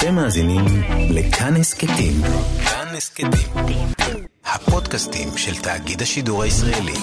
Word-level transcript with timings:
אתם 0.00 0.14
מאזינים 0.14 0.64
לכאן 1.10 1.56
הסכתים. 1.56 2.22
כאן 2.64 2.96
הסכתים. 2.96 3.30
הפודקאסטים 4.44 5.28
של 5.36 5.54
תאגיד 5.62 6.02
השידור 6.02 6.42
הישראלי. 6.42 6.94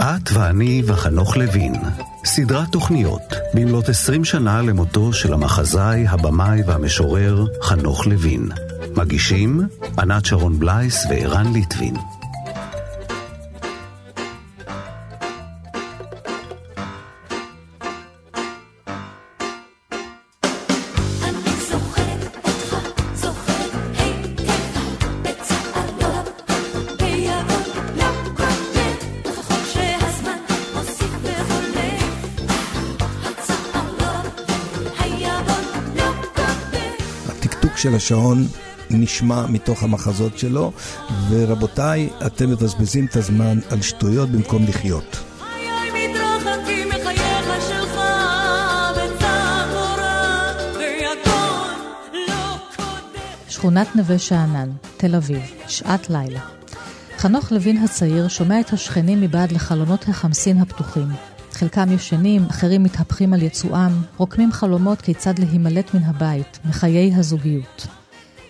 את 0.00 0.30
ואני 0.32 0.82
וחנוך 0.86 1.36
לוין, 1.36 1.74
סדרת 2.24 2.68
תוכניות 2.72 3.22
במלאת 3.54 3.88
20 3.88 4.24
שנה 4.24 4.62
למותו 4.62 5.12
של 5.12 5.32
המחזאי, 5.32 6.06
הבמאי 6.08 6.62
והמשורר 6.66 7.46
חנוך 7.62 8.06
לוין. 8.06 8.48
מגישים 8.96 9.60
ענת 9.98 10.24
שרון 10.24 10.58
בלייס 10.58 11.06
וערן 11.10 11.52
ליטבין. 11.52 11.94
של 37.80 37.94
השעון 37.94 38.46
נשמע 38.90 39.46
מתוך 39.46 39.82
המחזות 39.82 40.38
שלו, 40.38 40.72
ורבותיי, 41.28 42.08
אתם 42.26 42.50
מבזבזים 42.50 43.06
את 43.06 43.16
הזמן 43.16 43.58
על 43.70 43.82
שטויות 43.82 44.28
במקום 44.28 44.64
לחיות. 44.64 45.16
שכונת 53.48 53.96
נווה 53.96 54.18
שאנן, 54.18 54.70
תל 54.96 55.14
אביב, 55.14 55.42
שעת 55.68 56.10
לילה. 56.10 56.40
חנוך 57.18 57.52
לוין 57.52 57.84
הצעיר 57.84 58.28
שומע 58.28 58.60
את 58.60 58.72
השכנים 58.72 59.20
מבעד 59.20 59.52
לחלונות 59.52 60.08
החמסין 60.08 60.58
הפתוחים. 60.58 61.08
חלקם 61.60 61.92
ישנים, 61.92 62.44
אחרים 62.50 62.82
מתהפכים 62.82 63.32
על 63.32 63.42
יצואם, 63.42 63.92
רוקמים 64.16 64.52
חלומות 64.52 65.00
כיצד 65.00 65.38
להימלט 65.38 65.94
מן 65.94 66.02
הבית, 66.02 66.58
מחיי 66.64 67.14
הזוגיות. 67.14 67.86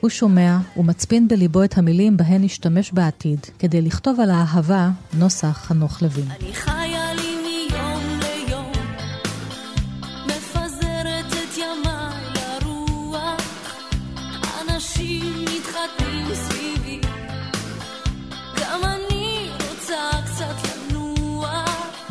הוא 0.00 0.10
שומע 0.10 0.56
ומצפין 0.76 1.28
בליבו 1.28 1.64
את 1.64 1.78
המילים 1.78 2.16
בהן 2.16 2.44
ישתמש 2.44 2.92
בעתיד, 2.92 3.40
כדי 3.58 3.82
לכתוב 3.82 4.20
על 4.20 4.30
האהבה 4.30 4.90
נוסח 5.14 5.62
חנוך 5.66 6.02
לוין. 6.02 6.26
אני 6.40 6.52
חיה 6.54 6.79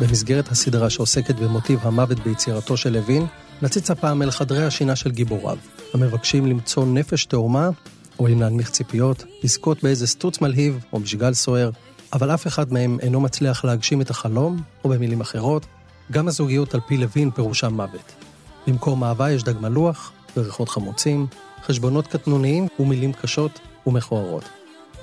במסגרת 0.00 0.48
הסדרה 0.48 0.90
שעוסקת 0.90 1.34
במוטיב 1.34 1.80
המוות 1.82 2.20
ביצירתו 2.20 2.76
של 2.76 2.92
לוין, 2.92 3.26
נציץ 3.62 3.90
הפעם 3.90 4.22
אל 4.22 4.30
חדרי 4.30 4.66
השינה 4.66 4.96
של 4.96 5.10
גיבוריו, 5.10 5.58
המבקשים 5.94 6.46
למצוא 6.46 6.86
נפש 6.86 7.24
תאומה, 7.24 7.68
או 8.18 8.28
אם 8.28 8.40
להנמיך 8.40 8.70
ציפיות, 8.70 9.24
לזכות 9.44 9.82
באיזה 9.82 10.06
סטוץ 10.06 10.40
מלהיב 10.40 10.84
או 10.92 11.00
משגל 11.00 11.34
סוער, 11.34 11.70
אבל 12.12 12.34
אף 12.34 12.46
אחד 12.46 12.72
מהם 12.72 12.98
אינו 13.00 13.20
מצליח 13.20 13.64
להגשים 13.64 14.00
את 14.00 14.10
החלום, 14.10 14.62
או 14.84 14.90
במילים 14.90 15.20
אחרות, 15.20 15.66
גם 16.12 16.28
הזוגיות 16.28 16.74
על 16.74 16.80
פי 16.86 16.96
לוין 16.96 17.30
פירושה 17.30 17.68
מוות. 17.68 18.12
במקום 18.66 19.04
אהבה 19.04 19.30
יש 19.30 19.42
דג 19.42 19.58
מלוח, 19.60 20.12
וריחות 20.36 20.68
חמוצים, 20.68 21.26
חשבונות 21.64 22.06
קטנוניים 22.06 22.68
ומילים 22.78 23.12
קשות 23.12 23.60
ומכוערות. 23.86 24.59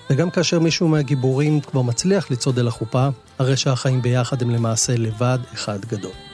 וגם 0.09 0.29
כאשר 0.29 0.59
מישהו 0.59 0.87
מהגיבורים 0.87 1.61
כבר 1.61 1.81
מצליח 1.81 2.31
לצעוד 2.31 2.59
אל 2.59 2.67
החופה, 2.67 3.07
הרי 3.39 3.57
שהחיים 3.57 4.01
ביחד 4.01 4.41
הם 4.41 4.49
למעשה 4.49 4.93
לבד 4.97 5.39
אחד 5.53 5.85
גדול. 5.85 6.26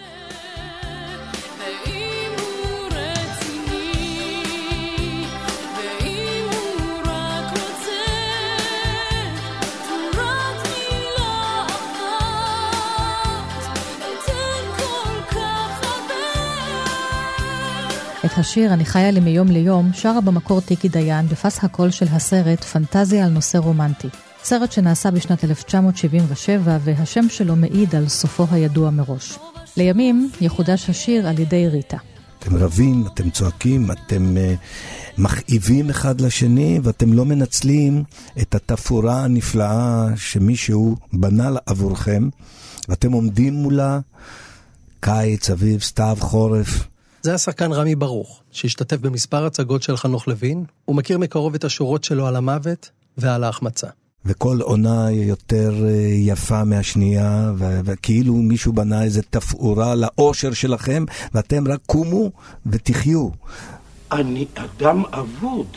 את 18.34 18.38
השיר 18.38 18.74
"אני 18.74 18.86
חיה 18.86 19.12
לי 19.12 19.20
מיום 19.20 19.48
ליום" 19.48 19.94
שרה 19.94 20.22
במקור 20.22 20.62
טיקי 20.62 20.90
דיין 20.90 21.28
בפס 21.28 21.64
הקול 21.64 21.92
של 21.92 22.06
הסרט 22.12 22.64
"פנטזיה 22.64 23.26
על 23.26 23.32
נושא 23.32 23.58
רומנטי". 23.58 24.08
סרט 24.44 24.72
שנעשה 24.72 25.12
בשנת 25.12 25.44
1977 25.44 26.78
והשם 26.84 27.30
שלו 27.30 27.56
מעיד 27.56 27.96
על 27.96 28.08
סופו 28.08 28.46
הידוע 28.52 28.90
מראש. 28.90 29.40
לימים 29.78 30.30
יחודש 30.42 30.90
השיר 30.90 31.28
על 31.28 31.40
ידי 31.40 31.68
ריטה. 31.68 31.98
אתם 32.40 32.56
רבים, 32.56 33.08
אתם 33.14 33.30
צועקים, 33.30 33.92
אתם 33.92 34.36
uh, 34.38 35.22
מכאיבים 35.22 35.90
אחד 35.90 36.22
לשני, 36.22 36.80
ואתם 36.84 37.14
לא 37.14 37.26
מנצלים 37.26 38.04
את 38.42 38.56
התפאורה 38.56 39.24
הנפלאה 39.24 40.08
שמישהו 40.16 40.96
בנה 41.14 41.50
עבורכם, 41.66 42.30
ואתם 42.90 43.12
עומדים 43.12 43.54
מולה, 43.54 44.00
קיץ, 45.00 45.50
אביב, 45.50 45.82
סתיו, 45.82 46.18
חורף, 46.20 46.88
זה 47.26 47.34
השחקן 47.34 47.72
רמי 47.72 47.96
ברוך, 47.96 48.42
שהשתתף 48.52 48.98
במספר 48.98 49.46
הצגות 49.46 49.84
של 49.84 49.98
חנוך 49.98 50.28
לוין, 50.28 50.66
הוא 50.86 50.96
מכיר 50.96 51.18
מקרוב 51.18 51.56
את 51.56 51.64
השורות 51.64 52.04
שלו 52.04 52.28
על 52.28 52.36
המוות 52.36 52.90
ועל 53.18 53.44
ההחמצה. 53.44 53.88
וכל 54.26 54.60
עונה 54.62 55.12
יותר 55.12 55.74
אה, 55.86 55.92
יפה 56.10 56.64
מהשנייה, 56.64 57.52
וכאילו 57.58 58.34
מישהו 58.34 58.74
בנה 58.74 59.04
איזה 59.04 59.22
תפאורה 59.22 59.96
לאושר 59.96 60.54
שלכם, 60.54 61.06
ואתם 61.34 61.68
רק 61.68 61.80
קומו 61.86 62.32
ותחיו. 62.66 63.30
אני 64.12 64.46
אדם 64.56 65.04
אבוד. 65.06 65.68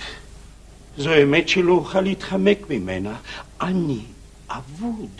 זו 0.98 1.10
אמת 1.22 1.48
שלא 1.48 1.72
אוכל 1.72 2.00
להתחמק 2.00 2.58
ממנה. 2.70 3.16
אני 3.60 4.00
אבוד. 4.48 5.10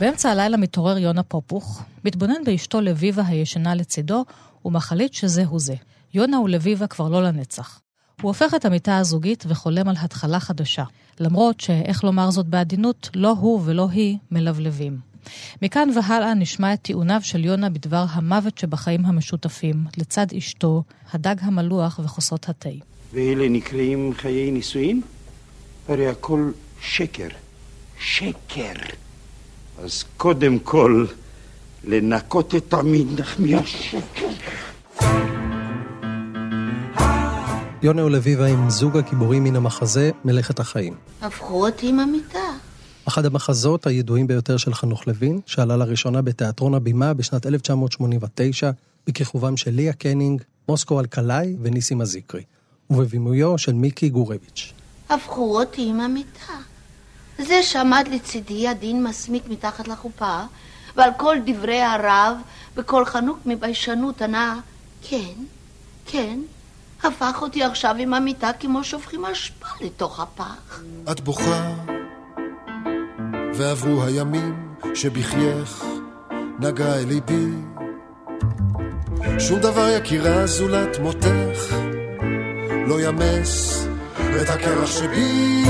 באמצע 0.00 0.30
הלילה 0.30 0.56
מתעורר 0.56 0.98
יונה 0.98 1.22
פופוך, 1.22 1.82
מתבונן 2.04 2.44
באשתו 2.44 2.80
לביבה 2.80 3.22
הישנה 3.26 3.74
לצידו, 3.74 4.24
ומחליט 4.66 5.12
שזהו 5.14 5.58
זה. 5.58 5.74
יונה 6.14 6.40
ולביבה 6.40 6.86
כבר 6.86 7.08
לא 7.08 7.22
לנצח. 7.22 7.80
הוא 8.22 8.28
הופך 8.28 8.54
את 8.54 8.64
המיטה 8.64 8.98
הזוגית 8.98 9.44
וחולם 9.48 9.88
על 9.88 9.94
התחלה 9.98 10.40
חדשה, 10.40 10.84
למרות 11.20 11.60
שאיך 11.60 12.04
לומר 12.04 12.30
זאת 12.30 12.46
בעדינות, 12.46 13.10
לא 13.14 13.30
הוא 13.30 13.60
ולא 13.64 13.88
היא 13.90 14.18
מלבלבים. 14.30 14.98
מכאן 15.62 15.88
והלאה 15.94 16.34
נשמע 16.34 16.74
את 16.74 16.82
טיעוניו 16.82 17.20
של 17.22 17.44
יונה 17.44 17.70
בדבר 17.70 18.04
המוות 18.10 18.58
שבחיים 18.58 19.06
המשותפים, 19.06 19.84
לצד 19.96 20.26
אשתו, 20.38 20.82
הדג 21.12 21.34
המלוח 21.40 22.00
וכוסות 22.04 22.48
התה. 22.48 22.68
ואלה 23.12 23.48
נקראים 23.48 24.12
חיי 24.14 24.50
נישואין? 24.50 25.00
הרי 25.88 26.08
הכל 26.08 26.50
שקר. 26.80 27.28
שקר. 28.00 28.72
אז 29.78 30.04
קודם 30.16 30.58
כל, 30.58 31.06
לנקות 31.84 32.54
את 32.54 32.74
המנח 32.74 33.36
מהשקר. 33.38 34.55
יונה 37.82 38.04
ולביבה 38.04 38.46
עם 38.46 38.70
זוג 38.70 38.96
הגיבורים 38.96 39.44
מן 39.44 39.56
המחזה 39.56 40.10
מלאכת 40.24 40.60
החיים. 40.60 40.94
הפכו 41.22 41.66
אותי 41.66 41.88
עם 41.88 42.00
המיטה. 42.00 42.38
אחד 43.08 43.26
המחזות 43.26 43.86
הידועים 43.86 44.26
ביותר 44.26 44.56
של 44.56 44.74
חנוך 44.74 45.06
לוין, 45.06 45.40
שעלה 45.46 45.76
לראשונה 45.76 46.22
בתיאטרון 46.22 46.74
הבימה 46.74 47.14
בשנת 47.14 47.46
1989, 47.46 48.70
בכיכובם 49.06 49.56
של 49.56 49.70
ליה 49.70 49.92
קנינג, 49.92 50.42
מוסקו 50.68 51.00
אלקלעי 51.00 51.56
וניסים 51.62 52.00
אזיקרי, 52.00 52.42
ובבימויו 52.90 53.58
של 53.58 53.72
מיקי 53.72 54.08
גורביץ'. 54.08 54.72
הפכו 55.08 55.60
אותי 55.60 55.86
עם 55.88 56.00
המיטה. 56.00 56.54
זה 57.38 57.62
שעמד 57.62 58.08
לצידי 58.12 58.68
הדין 58.68 59.04
מסמיק 59.04 59.42
מתחת 59.48 59.88
לחופה, 59.88 60.40
ועל 60.96 61.10
כל 61.16 61.36
דברי 61.46 61.80
הרב, 61.80 62.36
בקול 62.76 63.04
חנוק 63.04 63.38
מביישנות 63.46 64.22
ענה, 64.22 64.60
כן, 65.02 65.32
כן, 66.06 66.38
הפך 67.06 67.42
אותי 67.42 67.62
עכשיו 67.62 67.94
עם 67.98 68.14
המיטה 68.14 68.50
כמו 68.60 68.84
שופכים 68.84 69.24
אשפה 69.24 69.66
לתוך 69.80 70.20
הפח. 70.20 70.80
את 71.12 71.20
בוכה, 71.20 71.74
ועברו 73.54 74.02
הימים 74.04 74.74
שבחייך 74.94 75.84
נגע 76.60 76.94
אל 76.94 77.06
ליבי. 77.06 77.46
שום 79.38 79.60
דבר 79.60 79.88
יקירה 79.88 80.46
זולת 80.46 80.98
מותך 80.98 81.74
לא 82.86 83.00
ימס 83.00 83.86
את 84.42 84.48
הקרח 84.48 84.90
שבי. 84.90 85.62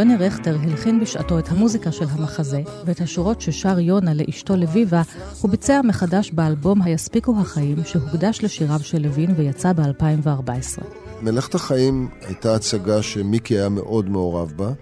יוני 0.00 0.16
רכטר 0.16 0.56
הלחין 0.62 1.00
בשעתו 1.00 1.38
את 1.38 1.48
המוזיקה 1.48 1.92
של 1.92 2.04
המחזה, 2.08 2.62
ואת 2.84 3.00
השורות 3.00 3.40
ששר 3.40 3.78
יונה 3.78 4.14
לאשתו 4.14 4.56
לביבה, 4.56 5.02
הוא 5.40 5.50
ביצע 5.50 5.80
מחדש 5.84 6.30
באלבום 6.30 6.82
"היספיקו 6.82 7.34
החיים", 7.40 7.84
שהוקדש 7.84 8.44
לשיריו 8.44 8.80
של 8.80 8.98
לוין 8.98 9.34
ויצא 9.36 9.72
ב-2014. 9.72 10.82
מלאכת 11.22 11.54
החיים 11.54 12.08
הייתה 12.20 12.54
הצגה 12.54 13.02
שמיקי 13.02 13.54
היה 13.54 13.68
מאוד 13.68 14.08
מעורב 14.08 14.52
בה. 14.56 14.72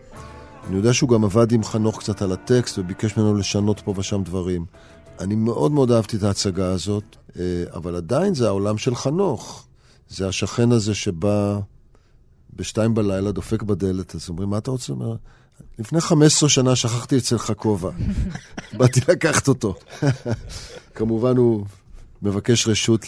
אני 0.69 0.77
יודע 0.77 0.93
שהוא 0.93 1.11
גם 1.11 1.25
עבד 1.25 1.53
עם 1.53 1.65
חנוך 1.65 1.99
קצת 1.99 2.23
על 2.23 2.33
הטקסט 2.33 2.79
וביקש 2.79 3.17
ממנו 3.17 3.35
לשנות 3.35 3.81
פה 3.81 3.95
ושם 3.97 4.23
דברים. 4.23 4.65
אני 5.21 5.35
מאוד 5.35 5.73
מאוד 5.73 5.91
אהבתי 5.91 6.17
את 6.17 6.23
ההצגה 6.23 6.73
הזאת, 6.73 7.17
אה, 7.39 7.43
אבל 7.75 7.97
עדיין 7.97 8.35
זה 8.35 8.47
העולם 8.47 8.79
של 8.79 8.95
חנוך. 8.95 9.67
זה 10.09 10.29
השכן 10.29 10.73
הזה 10.73 10.95
שבא 10.95 11.59
בשתיים 12.57 12.95
בלילה, 12.95 13.33
דופק 13.33 13.63
בדלת, 13.63 14.15
אז 14.15 14.29
אומרים, 14.29 14.49
מה 14.49 14.59
אתה 14.59 14.71
רוצה? 14.71 14.93
אומר, 14.93 15.15
לפני 15.79 16.01
15 16.01 16.49
שנה 16.49 16.77
שכחתי 16.77 17.19
אצלך 17.19 17.53
כובע. 17.57 17.91
באתי 18.79 19.01
לקחת 19.09 19.49
אותו. 19.49 19.75
כמובן 20.95 21.37
הוא 21.37 21.65
מבקש 22.23 22.69
רשות 22.69 23.07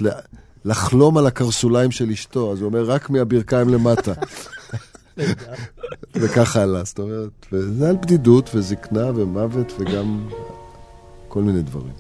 לחלום 0.65 1.19
על 1.19 1.27
הקרסוליים 1.27 1.91
של 1.91 2.11
אשתו, 2.11 2.53
אז 2.53 2.61
הוא 2.61 2.69
אומר, 2.69 2.85
רק 2.85 3.11
מהברכיים 3.11 3.69
למטה. 3.69 4.13
וכך 6.21 6.57
הלאה, 6.57 6.85
זאת 6.85 6.99
אומרת, 6.99 7.47
וזה 7.53 7.89
על 7.89 7.97
בדידות 7.97 8.51
וזקנה 8.55 9.11
ומוות 9.15 9.73
וגם 9.79 10.29
כל 11.29 11.43
מיני 11.43 11.63
דברים. 11.63 11.93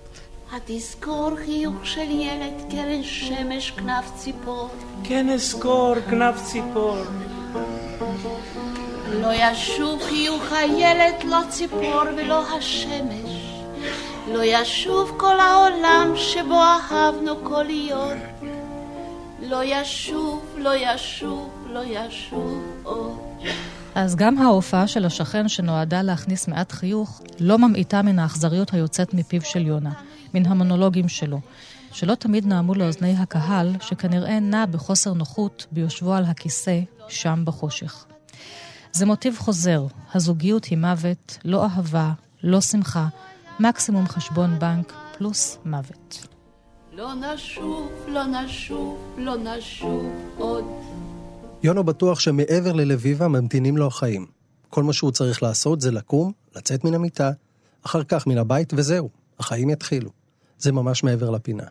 התזכור 0.53 1.31
חיוך 1.45 1.87
של 1.87 2.11
ילד, 2.11 2.53
קרן 2.71 3.03
שמש, 3.03 3.71
כנף 3.71 4.13
ציפור. 4.17 4.69
כן 5.05 5.29
אזכור 5.29 5.95
כנף 6.11 6.43
ציפור. 6.45 6.97
לא 9.11 9.29
ישוב 9.35 10.03
חיוך 10.03 10.53
הילד, 10.53 11.15
לא 11.25 11.41
ציפור 11.49 12.03
ולא 12.17 12.57
השמש. 12.57 13.31
לא 14.33 14.41
ישוב 14.45 15.15
כל 15.17 15.41
העולם 15.41 16.13
שבו 16.17 16.63
אהבנו 16.63 17.45
כל 17.45 17.63
להיות. 17.63 18.19
לא 19.43 19.61
ישוב, 19.65 20.45
לא 20.59 20.71
ישוב, 20.77 21.51
לא 21.67 21.81
ישוב 21.85 22.63
עוד. 22.83 23.19
אז 23.95 24.17
גם 24.17 24.39
ההופעה 24.39 24.87
של 24.87 25.05
השכן 25.05 25.49
שנועדה 25.49 26.03
להכניס 26.03 26.49
מעט 26.49 26.73
חיוך, 26.73 27.21
לא 27.41 27.59
ממעיטה 27.59 28.03
מן 28.03 28.19
האכזריות 28.19 28.75
היוצאת 28.75 29.15
מפיו 29.15 29.43
של 29.43 29.67
יונה, 29.67 29.91
מן 30.35 30.47
המונולוגים 30.47 31.09
שלו, 31.09 31.41
שלא 31.93 32.15
תמיד 32.15 32.47
נעמו 32.47 32.75
לאוזני 32.75 33.17
הקהל, 33.17 33.73
שכנראה 33.81 34.41
נע 34.41 34.67
בחוסר 34.67 35.13
נוחות 35.13 35.67
ביושבו 35.73 36.15
על 36.15 36.25
הכיסא, 36.25 36.81
שם 37.09 37.43
בחושך. 37.45 38.05
זה 38.93 39.07
מוטיב 39.07 39.37
חוזר, 39.39 39.87
הזוגיות 40.15 40.65
היא 40.65 40.79
מוות, 40.79 41.39
לא 41.45 41.65
אהבה, 41.65 42.13
לא 42.43 42.61
שמחה, 42.61 43.09
מקסימום 43.61 44.09
חשבון 44.09 44.59
בנק, 44.59 44.93
פלוס 45.19 45.59
מוות. 45.65 46.27
לא 46.93 47.15
נשוב, 47.15 47.91
לא 48.09 48.27
נשוב, 48.27 48.99
לא 49.19 49.37
נשוב 49.37 50.13
עוד. 50.39 50.65
יונו 51.63 51.85
בטוח 51.85 52.21
שמעבר 52.21 52.73
ללביבה 52.73 53.29
ממתינים 53.29 53.77
לו 53.77 53.87
החיים. 53.87 54.27
כל 54.69 54.83
מה 54.83 54.93
שהוא 54.93 55.11
צריך 55.11 55.43
לעשות 55.43 55.81
זה 55.81 55.91
לקום, 55.91 56.33
לצאת 56.57 56.85
מן 56.85 56.95
המיטה, 56.95 57.31
אחר 57.87 58.05
כך 58.05 58.27
מן 58.27 58.39
הבית 58.39 58.73
וזהו, 58.77 59.09
החיים 59.39 59.71
יתחילו. 59.71 60.20
זה 60.63 60.73
ממש 60.73 61.05
מעבר 61.05 61.31
לפינה. 61.31 61.65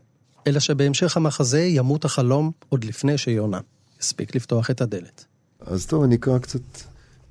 אלא 0.48 0.60
שבהמשך 0.60 1.18
המחזה 1.18 1.62
ימות 1.62 2.06
החלום 2.06 2.52
עוד 2.70 2.84
לפני 2.84 3.18
שיונה 3.18 3.60
יספיק 4.02 4.36
לפתוח 4.36 4.70
את 4.70 4.82
הדלת. 4.82 5.26
אז 5.60 5.86
טוב, 5.86 6.04
אני 6.04 6.16
אקרא 6.16 6.38
קצת 6.38 6.62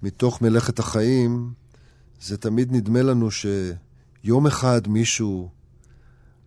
מתוך 0.03 0.43
מלאכת 0.43 0.79
החיים. 0.79 1.53
זה 2.21 2.37
תמיד 2.37 2.73
נדמה 2.73 3.03
לנו 3.03 3.29
שיום 3.31 4.47
אחד 4.47 4.89
מישהו, 4.89 5.49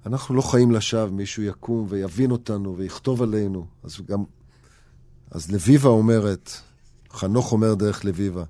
אנחנו 0.05 0.35
לא 0.35 0.41
חיים 0.41 0.71
לשווא, 0.71 1.11
מישהו 1.11 1.43
יקום 1.43 1.85
ויבין 1.89 2.31
אותנו 2.31 2.77
ויכתוב 2.77 3.21
עלינו. 3.21 3.65
אז 3.83 3.97
גם 4.07 4.23
אז 5.31 5.51
לביבה 5.51 5.89
אומרת, 5.89 6.51
חנוך 7.11 7.51
אומר 7.51 7.73
דרך 7.73 8.05
לביבה, 8.05 8.43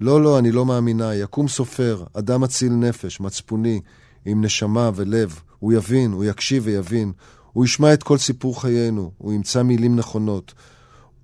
לא, 0.00 0.22
לא, 0.22 0.38
אני 0.38 0.52
לא 0.52 0.66
מאמינה, 0.66 1.14
יקום 1.14 1.48
סופר, 1.48 2.04
אדם 2.12 2.44
אציל 2.44 2.72
נפש, 2.72 3.20
מצפוני, 3.20 3.80
עם 4.24 4.44
נשמה 4.44 4.90
ולב, 4.94 5.40
הוא 5.62 5.72
יבין, 5.72 6.12
הוא 6.12 6.24
יקשיב 6.24 6.62
ויבין, 6.66 7.12
הוא 7.52 7.64
ישמע 7.64 7.94
את 7.94 8.02
כל 8.02 8.18
סיפור 8.18 8.60
חיינו, 8.60 9.10
הוא 9.18 9.32
ימצא 9.32 9.62
מילים 9.62 9.96
נכונות, 9.96 10.54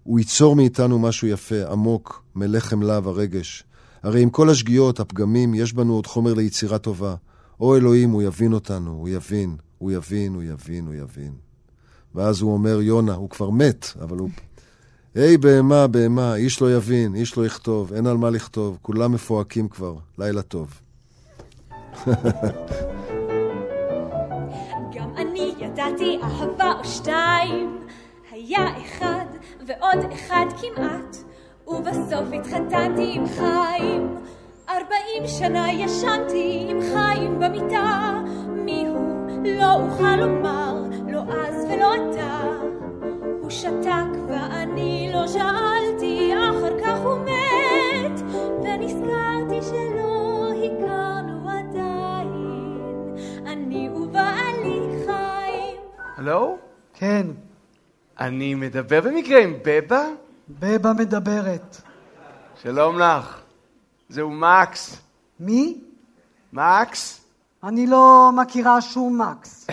הוא 0.03 0.19
ייצור 0.19 0.57
מאיתנו 0.57 0.99
משהו 0.99 1.29
יפה, 1.29 1.73
עמוק, 1.73 2.23
מלא 2.35 2.61
חמלה 2.61 3.01
ורגש. 3.05 3.65
הרי 4.03 4.23
עם 4.23 4.31
כל 4.31 4.51
השגיאות, 4.51 5.01
הפגמים, 5.01 5.55
יש 5.55 5.73
בנו 5.73 5.95
עוד 5.95 6.07
חומר 6.07 6.35
ליצירה 6.35 6.79
טובה. 6.79 7.15
או 7.61 7.77
אלוהים, 7.77 8.11
הוא 8.11 8.23
יבין 8.23 8.53
אותנו, 8.53 8.91
הוא 8.91 9.09
יבין, 9.09 9.57
הוא 9.79 9.93
יבין, 9.93 10.35
הוא 10.35 10.43
יבין, 10.43 10.87
הוא 10.87 10.95
יבין. 10.95 11.33
ואז 12.15 12.41
הוא 12.41 12.53
אומר, 12.53 12.81
יונה, 12.81 13.15
הוא 13.15 13.31
כבר 13.31 13.51
מת, 13.51 13.87
אבל 14.01 14.19
הוא 14.19 14.31
היי 15.15 15.37
בהמה, 15.37 15.87
בהמה, 15.87 16.35
איש 16.35 16.61
לא 16.61 16.77
יבין, 16.77 17.15
איש 17.15 17.37
לא 17.37 17.47
יכתוב, 17.47 17.93
אין 17.93 18.07
על 18.07 18.17
מה 18.17 18.31
לכתוב, 18.31 18.79
כולם 18.83 19.13
מפוהקים 19.13 19.69
כבר, 19.69 19.95
לילה 20.19 20.43
טוב. 20.43 20.81
ידעתי 26.01 26.19
אהבה 26.23 26.73
או 26.79 26.85
שתיים, 26.85 27.87
היה 28.31 28.67
אחד 28.79 29.25
ועוד 29.67 30.13
אחד 30.13 30.47
כמעט, 30.61 31.17
ובסוף 31.67 32.33
התחתנתי 32.33 33.13
עם 33.15 33.27
חיים. 33.27 34.17
ארבעים 34.69 35.27
שנה 35.27 35.73
ישנתי 35.73 36.67
עם 36.69 36.81
חיים 36.81 37.39
במיטה, 37.39 38.21
מיהו 38.49 38.97
לא 39.45 39.75
אוכל 39.75 40.17
לומר, 40.17 40.75
לא 41.09 41.21
אז 41.21 41.67
ולא 41.71 41.95
עתה. 41.95 42.43
הוא 43.41 43.51
שתק 43.51 44.11
ואני 44.29 45.11
לא 45.15 45.27
שאלתי, 45.27 46.33
אחר 46.35 46.81
כך 46.85 46.99
הוא 47.05 47.19
מת, 47.19 48.21
ונזכרתי 48.63 49.63
שלא 49.63 50.08
הלו? 56.29 56.59
כן, 56.95 57.27
אני 58.21 58.55
מדבר 58.55 59.01
במקרה 59.01 59.43
עם 59.43 59.55
בבה? 59.65 60.03
בבה 60.49 60.93
מדברת. 60.93 61.77
שלום 62.63 62.99
לך. 62.99 63.41
זהו 64.09 64.31
מקס. 64.31 64.97
מי? 65.41 65.81
מקס? 66.53 67.21
אני 67.65 67.87
לא 67.87 68.31
מכירה 68.43 68.81
שום 68.81 69.23
מקס. 69.23 69.67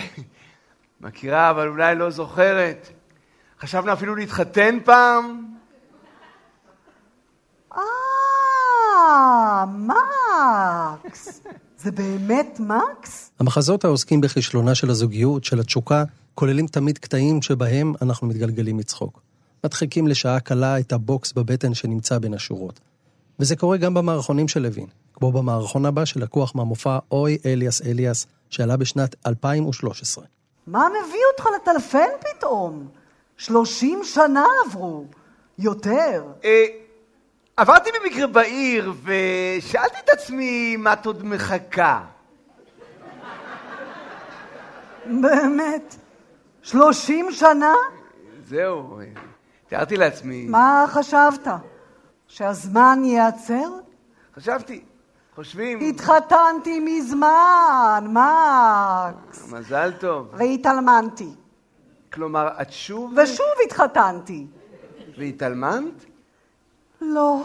מכירה, 1.00 1.50
אבל 1.50 1.68
אולי 1.68 1.94
לא 1.94 2.10
זוכרת. 2.10 2.88
חשבנו 3.60 3.92
אפילו 3.92 4.16
להתחתן 4.16 4.78
פעם. 4.84 5.46
אה, 7.72 7.80
מקס. 9.66 11.40
זה 11.78 11.90
באמת 11.90 12.60
מקס? 12.60 13.30
המחזות 13.40 13.84
העוסקים 13.84 14.20
בכישלונה 14.20 14.74
של 14.74 14.90
הזוגיות, 14.90 15.44
של 15.44 15.60
התשוקה, 15.60 16.04
כוללים 16.36 16.66
תמיד 16.66 16.98
קטעים 16.98 17.42
שבהם 17.42 17.94
אנחנו 18.02 18.26
מתגלגלים 18.26 18.76
מצחוק. 18.76 19.20
מדחיקים 19.64 20.06
לשעה 20.06 20.40
קלה 20.40 20.78
את 20.78 20.92
הבוקס 20.92 21.32
בבטן 21.32 21.74
שנמצא 21.74 22.18
בין 22.18 22.34
השורות. 22.34 22.80
וזה 23.38 23.56
קורה 23.56 23.76
גם 23.76 23.94
במערכונים 23.94 24.48
של 24.48 24.62
לוין, 24.62 24.86
כמו 25.14 25.32
במערכון 25.32 25.86
הבא 25.86 26.04
שלקוח 26.04 26.54
מהמופע 26.54 26.98
אוי 27.10 27.38
אליאס 27.46 27.82
אליאס, 27.82 28.26
שעלה 28.50 28.76
בשנת 28.76 29.14
2013. 29.26 30.24
מה 30.66 30.88
מביא 30.88 31.20
אותך 31.32 31.46
לטלפן 31.56 32.08
פתאום? 32.20 32.88
שלושים 33.36 34.00
שנה 34.04 34.44
עברו. 34.66 35.04
יותר. 35.58 36.24
אה, 36.44 36.66
עברתי 37.56 37.90
במקרה 38.02 38.26
בעיר 38.26 38.92
ושאלתי 39.02 39.96
את 40.04 40.08
עצמי 40.08 40.76
מה 40.76 40.92
את 40.92 41.06
עוד 41.06 41.24
מחכה. 41.24 42.04
באמת? 45.06 45.96
שלושים 46.66 47.32
שנה? 47.32 47.74
זהו, 48.44 48.98
תיארתי 49.68 49.96
לעצמי. 49.96 50.46
מה 50.48 50.84
חשבת? 50.88 51.48
שהזמן 52.26 53.02
ייעצר? 53.04 53.70
חשבתי, 54.36 54.84
חושבים. 55.34 55.78
התחתנתי 55.80 56.80
מזמן, 56.80 58.06
מקס. 58.08 59.52
מזל 59.52 59.92
טוב. 60.00 60.28
והתאלמנתי. 60.32 61.30
כלומר, 62.12 62.48
את 62.62 62.72
שוב... 62.72 63.14
ושוב 63.22 63.46
התחתנתי. 63.66 64.46
והתאלמנת? 65.18 66.04
לא. 67.00 67.42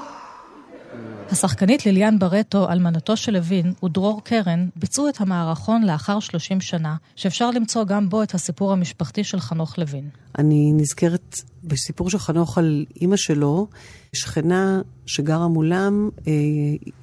השחקנית 1.32 1.86
ליליאן 1.86 2.20
ברטו, 2.20 2.70
אלמנתו 2.70 3.18
של 3.18 3.32
לוין, 3.32 3.74
ודרור 3.84 4.24
קרן, 4.24 4.68
ביצעו 4.76 5.10
את 5.10 5.22
המערכון 5.22 5.84
לאחר 5.84 6.20
30 6.20 6.62
שנה, 6.62 6.96
שאפשר 7.16 7.52
למצוא 7.52 7.84
גם 7.84 8.10
בו 8.10 8.24
את 8.24 8.34
הסיפור 8.34 8.74
המשפחתי 8.74 9.24
של 9.24 9.40
חנוך 9.40 9.78
לוין. 9.78 10.10
אני 10.38 10.72
נזכרת 10.74 11.36
בסיפור 11.64 12.10
של 12.10 12.18
חנוך 12.18 12.58
על 12.58 12.86
אימא 13.02 13.16
שלו, 13.18 13.68
שכנה 14.14 14.82
שגרה 15.06 15.48
מולם, 15.48 16.10
אה, 16.28 16.32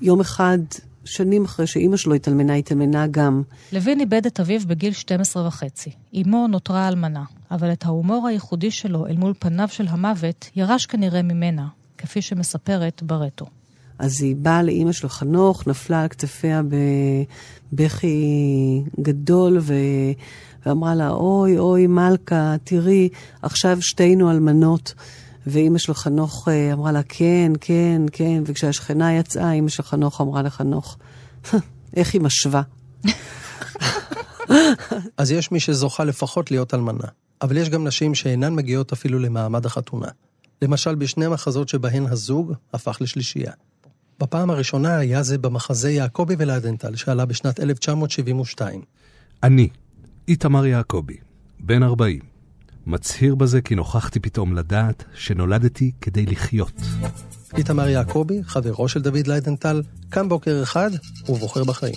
יום 0.01 0.21
אחד, 0.21 0.59
שנים 1.05 1.45
אחרי 1.45 1.67
שאימא 1.67 1.97
שלו 1.97 2.15
התאלמנה, 2.15 2.55
התאלמנה 2.55 3.07
גם. 3.07 3.43
לוין 3.73 4.01
איבד 4.01 4.27
את 4.27 4.41
אביו 4.41 4.61
בגיל 4.67 4.93
12 4.93 5.47
וחצי. 5.47 5.91
אמו 6.15 6.47
נותרה 6.47 6.89
אלמנה, 6.89 7.25
אבל 7.51 7.73
את 7.73 7.85
ההומור 7.85 8.27
הייחודי 8.27 8.71
שלו 8.71 9.07
אל 9.07 9.17
מול 9.17 9.35
פניו 9.39 9.69
של 9.69 9.87
המוות, 9.89 10.51
ירש 10.57 10.87
כנראה 10.87 11.23
ממנה, 11.23 11.67
כפי 11.99 12.23
שמספרת 12.23 13.03
ברטו. 13.03 13.47
אז 13.99 14.23
היא 14.23 14.37
באה 14.37 14.63
לאימא 14.63 14.93
של 14.93 15.09
חנוך, 15.09 15.67
נפלה 15.67 16.03
על 16.03 16.09
כתפיה 16.09 16.63
בבכי 17.73 18.83
גדול, 19.01 19.59
ו... 19.61 19.75
ואמרה 20.67 20.95
לה, 20.95 21.11
אוי, 21.11 21.59
אוי, 21.59 21.87
מלכה, 21.87 22.55
תראי, 22.65 23.09
עכשיו 23.43 23.83
שתינו 23.83 24.31
אלמנות. 24.31 24.95
ואימא 25.47 25.79
של 25.79 25.95
חנוך 25.95 26.49
אה, 26.49 26.73
אמרה 26.73 26.93
לה, 26.93 27.03
כן, 27.03 27.53
כן, 27.61 28.03
כן, 28.13 28.43
וכשהשכנה 28.47 29.15
יצאה, 29.15 29.53
אימא 29.53 29.69
של 29.69 29.83
חנוך 29.83 30.21
אמרה 30.21 30.43
לחנוך, 30.43 30.99
איך 31.97 32.15
היא 32.15 32.21
משווה. 32.21 32.63
אז 35.17 35.31
יש 35.31 35.53
מי 35.53 35.61
שזוכה 35.61 36.05
לפחות 36.05 36.51
להיות 36.51 36.75
אלמנה, 36.75 37.09
אבל 37.43 37.57
יש 37.57 37.69
גם 37.69 37.87
נשים 37.87 38.15
שאינן 38.15 38.55
מגיעות 38.55 38.93
אפילו 38.93 39.19
למעמד 39.19 39.67
החתונה. 39.67 40.09
למשל, 40.63 40.95
בשני 40.95 41.29
מחזות 41.29 41.69
שבהן 41.69 42.07
הזוג 42.07 42.53
הפך 42.75 42.99
לשלישייה. 43.01 43.53
בפעם 44.21 44.51
הראשונה 44.51 44.97
היה 44.97 45.23
זה 45.23 45.39
במחזה 45.39 45.91
יעקבי 45.91 46.35
וליידנטל, 46.39 46.97
שעלה 46.97 47.25
בשנת 47.25 47.61
1972. 47.61 48.83
אני, 49.43 49.69
איתמר 50.29 50.67
יעקבי, 50.67 51.17
בן 51.61 51.83
40, 51.83 52.21
מצהיר 52.87 53.35
בזה 53.35 53.61
כי 53.61 53.75
נוכחתי 53.75 54.21
פתאום 54.21 54.55
לדעת 54.55 55.05
שנולדתי 55.15 55.93
כדי 56.01 56.27
לחיות. 56.27 56.81
איתמר 57.57 57.89
יעקבי, 57.89 58.41
חברו 58.45 58.89
של 58.89 59.03
דוד 59.03 59.27
ליידנטל, 59.27 59.83
קם 60.11 60.29
בוקר 60.29 60.61
אחד 60.63 60.91
ובוחר 61.29 61.65
בחיים. 61.65 61.95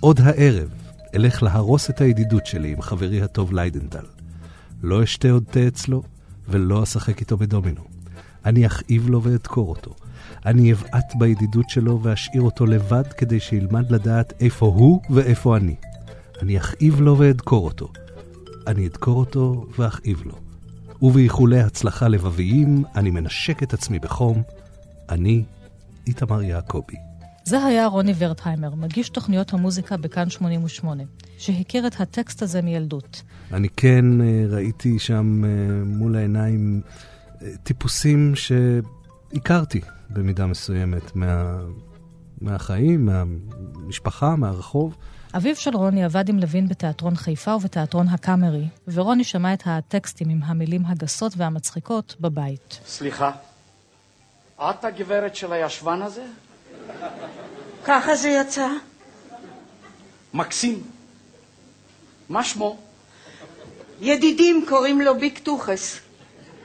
עוד 0.00 0.20
הערב 0.20 0.68
אלך 1.14 1.42
להרוס 1.42 1.90
את 1.90 2.00
הידידות 2.00 2.46
שלי 2.46 2.72
עם 2.72 2.82
חברי 2.82 3.22
הטוב 3.22 3.52
ליידנטל. 3.52 4.04
לא 4.82 5.04
אשתה 5.04 5.30
עוד 5.30 5.44
תה 5.50 5.68
אצלו 5.68 6.02
ולא 6.48 6.82
אשחק 6.82 7.20
איתו 7.20 7.36
בדומינו. 7.36 7.84
אני 8.44 8.66
אכאיב 8.66 9.08
לו 9.08 9.22
ואדקור 9.22 9.68
אותו. 9.68 9.94
אני 10.46 10.72
אבעט 10.72 11.14
בידידות 11.14 11.70
שלו 11.70 12.02
ואשאיר 12.02 12.42
אותו 12.42 12.66
לבד 12.66 13.12
כדי 13.16 13.40
שילמד 13.40 13.90
לדעת 13.90 14.32
איפה 14.40 14.66
הוא 14.66 15.00
ואיפה 15.10 15.56
אני. 15.56 15.74
אני 16.42 16.58
אכאיב 16.58 17.00
לו 17.00 17.18
ואדקור 17.18 17.64
אותו. 17.64 17.88
אני 18.66 18.86
אדקור 18.86 19.18
אותו 19.18 19.66
ואכאיב 19.78 20.22
לו. 20.24 20.34
ובאיחולי 21.02 21.60
הצלחה 21.60 22.08
לבביים 22.08 22.84
אני 22.96 23.10
מנשק 23.10 23.62
את 23.62 23.74
עצמי 23.74 23.98
בחום. 23.98 24.42
אני 25.08 25.44
איתמר 26.06 26.42
יעקבי. 26.42 26.96
זה 27.44 27.64
היה 27.64 27.86
רוני 27.86 28.14
ורטהיימר, 28.18 28.74
מגיש 28.74 29.08
תוכניות 29.08 29.52
המוזיקה 29.52 29.96
בכאן 29.96 30.30
88, 30.30 31.02
שהכיר 31.38 31.86
את 31.86 32.00
הטקסט 32.00 32.42
הזה 32.42 32.62
מילדות. 32.62 33.22
אני 33.52 33.68
כן 33.76 34.20
אה, 34.20 34.44
ראיתי 34.48 34.98
שם 34.98 35.44
אה, 35.44 35.84
מול 35.84 36.16
העיניים 36.16 36.80
אה, 37.42 37.48
טיפוסים 37.62 38.32
שהכרתי 38.34 39.80
במידה 40.12 40.46
מסוימת 40.46 41.16
מה, 41.16 41.58
מהחיים, 42.40 43.06
מהמשפחה, 43.06 44.36
מהרחוב. 44.36 44.96
אביו 45.36 45.56
של 45.56 45.76
רוני 45.76 46.04
עבד 46.04 46.28
עם 46.28 46.38
לוין 46.38 46.68
בתיאטרון 46.68 47.14
חיפה 47.14 47.54
ובתיאטרון 47.54 48.08
הקאמרי, 48.08 48.68
ורוני 48.88 49.24
שמע 49.24 49.54
את 49.54 49.62
הטקסטים 49.66 50.28
עם 50.28 50.42
המילים 50.42 50.86
הגסות 50.86 51.32
והמצחיקות 51.36 52.16
בבית. 52.20 52.80
סליחה, 52.86 53.30
את 54.60 54.84
הגברת 54.84 55.36
של 55.36 55.52
הישבן 55.52 56.02
הזה? 56.02 56.24
ככה 57.84 58.14
זה 58.14 58.28
יצא. 58.28 58.68
מקסים. 60.34 60.82
מה 62.28 62.44
שמו? 62.44 62.78
ידידים 64.00 64.64
קוראים 64.68 65.00
לו 65.00 65.18
ביק 65.18 65.38
טוחס. 65.38 66.00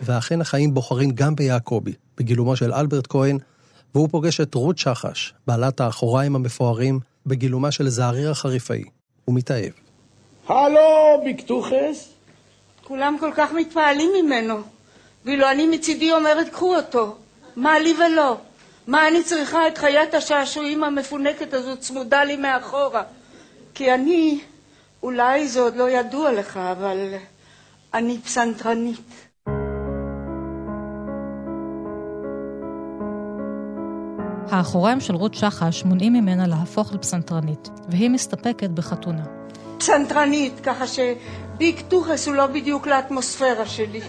ואכן 0.02 0.42
החיים 0.42 0.74
בוחרים 0.74 1.12
גם 1.12 1.36
ביעקבי, 1.36 1.94
בגילומו 2.18 2.56
של 2.56 2.74
אלברט 2.74 3.08
כהן, 3.10 3.38
והוא 3.96 4.10
פוגש 4.12 4.42
את 4.42 4.56
רות 4.56 4.78
שחש, 4.78 5.34
בעלת 5.48 5.80
האחוריים 5.80 6.36
המפוארים, 6.36 7.00
בגילומה 7.26 7.72
של 7.72 7.90
זעריר 7.90 8.32
החריפאי. 8.32 8.84
הוא 9.26 9.36
מתאהב. 9.36 9.72
הלו, 10.48 11.22
ביקטוחס? 11.24 12.10
כולם 12.84 13.18
כל 13.20 13.32
כך 13.36 13.52
מתפעלים 13.52 14.10
ממנו, 14.24 14.62
ואילו 15.26 15.52
אני 15.52 15.68
מצידי 15.68 16.12
אומרת, 16.12 16.50
קחו 16.50 16.76
אותו. 16.76 17.16
מה 17.56 17.80
לי 17.80 17.94
ולא? 17.94 18.38
מה 18.88 19.08
אני 19.08 19.24
צריכה 19.24 19.68
את 19.68 19.78
חיית 19.78 20.14
השעשועים 20.14 20.84
המפונקת 20.84 21.54
הזאת 21.54 21.80
צמודה 21.80 22.24
לי 22.24 22.38
מאחורה? 22.38 23.04
כי 23.74 23.94
אני, 23.94 24.40
אולי 25.04 25.48
זה 25.48 25.60
עוד 25.60 25.76
לא 25.76 25.90
ידוע 25.90 26.32
לך, 26.32 26.58
אבל 26.58 27.14
אני 27.94 28.18
פסנתרנית. 28.24 29.27
האחוריים 34.52 35.00
של 35.00 35.16
רות 35.16 35.34
שחש 35.34 35.84
מונעים 35.84 36.14
ממנה 36.14 36.48
להפוך 36.48 36.94
לפסנתרנית, 36.94 37.70
והיא 37.90 38.10
מסתפקת 38.10 38.70
בחתונה. 38.70 39.24
פסנתרנית, 39.78 40.54
ככה 40.64 40.86
ש 40.88 41.25
big 41.25 41.82
טוחס 41.88 42.28
הוא 42.28 42.36
לא 42.36 42.48
בדיוק 42.48 42.88
לאטמוספירה 42.88 43.66
שלי. 43.66 44.02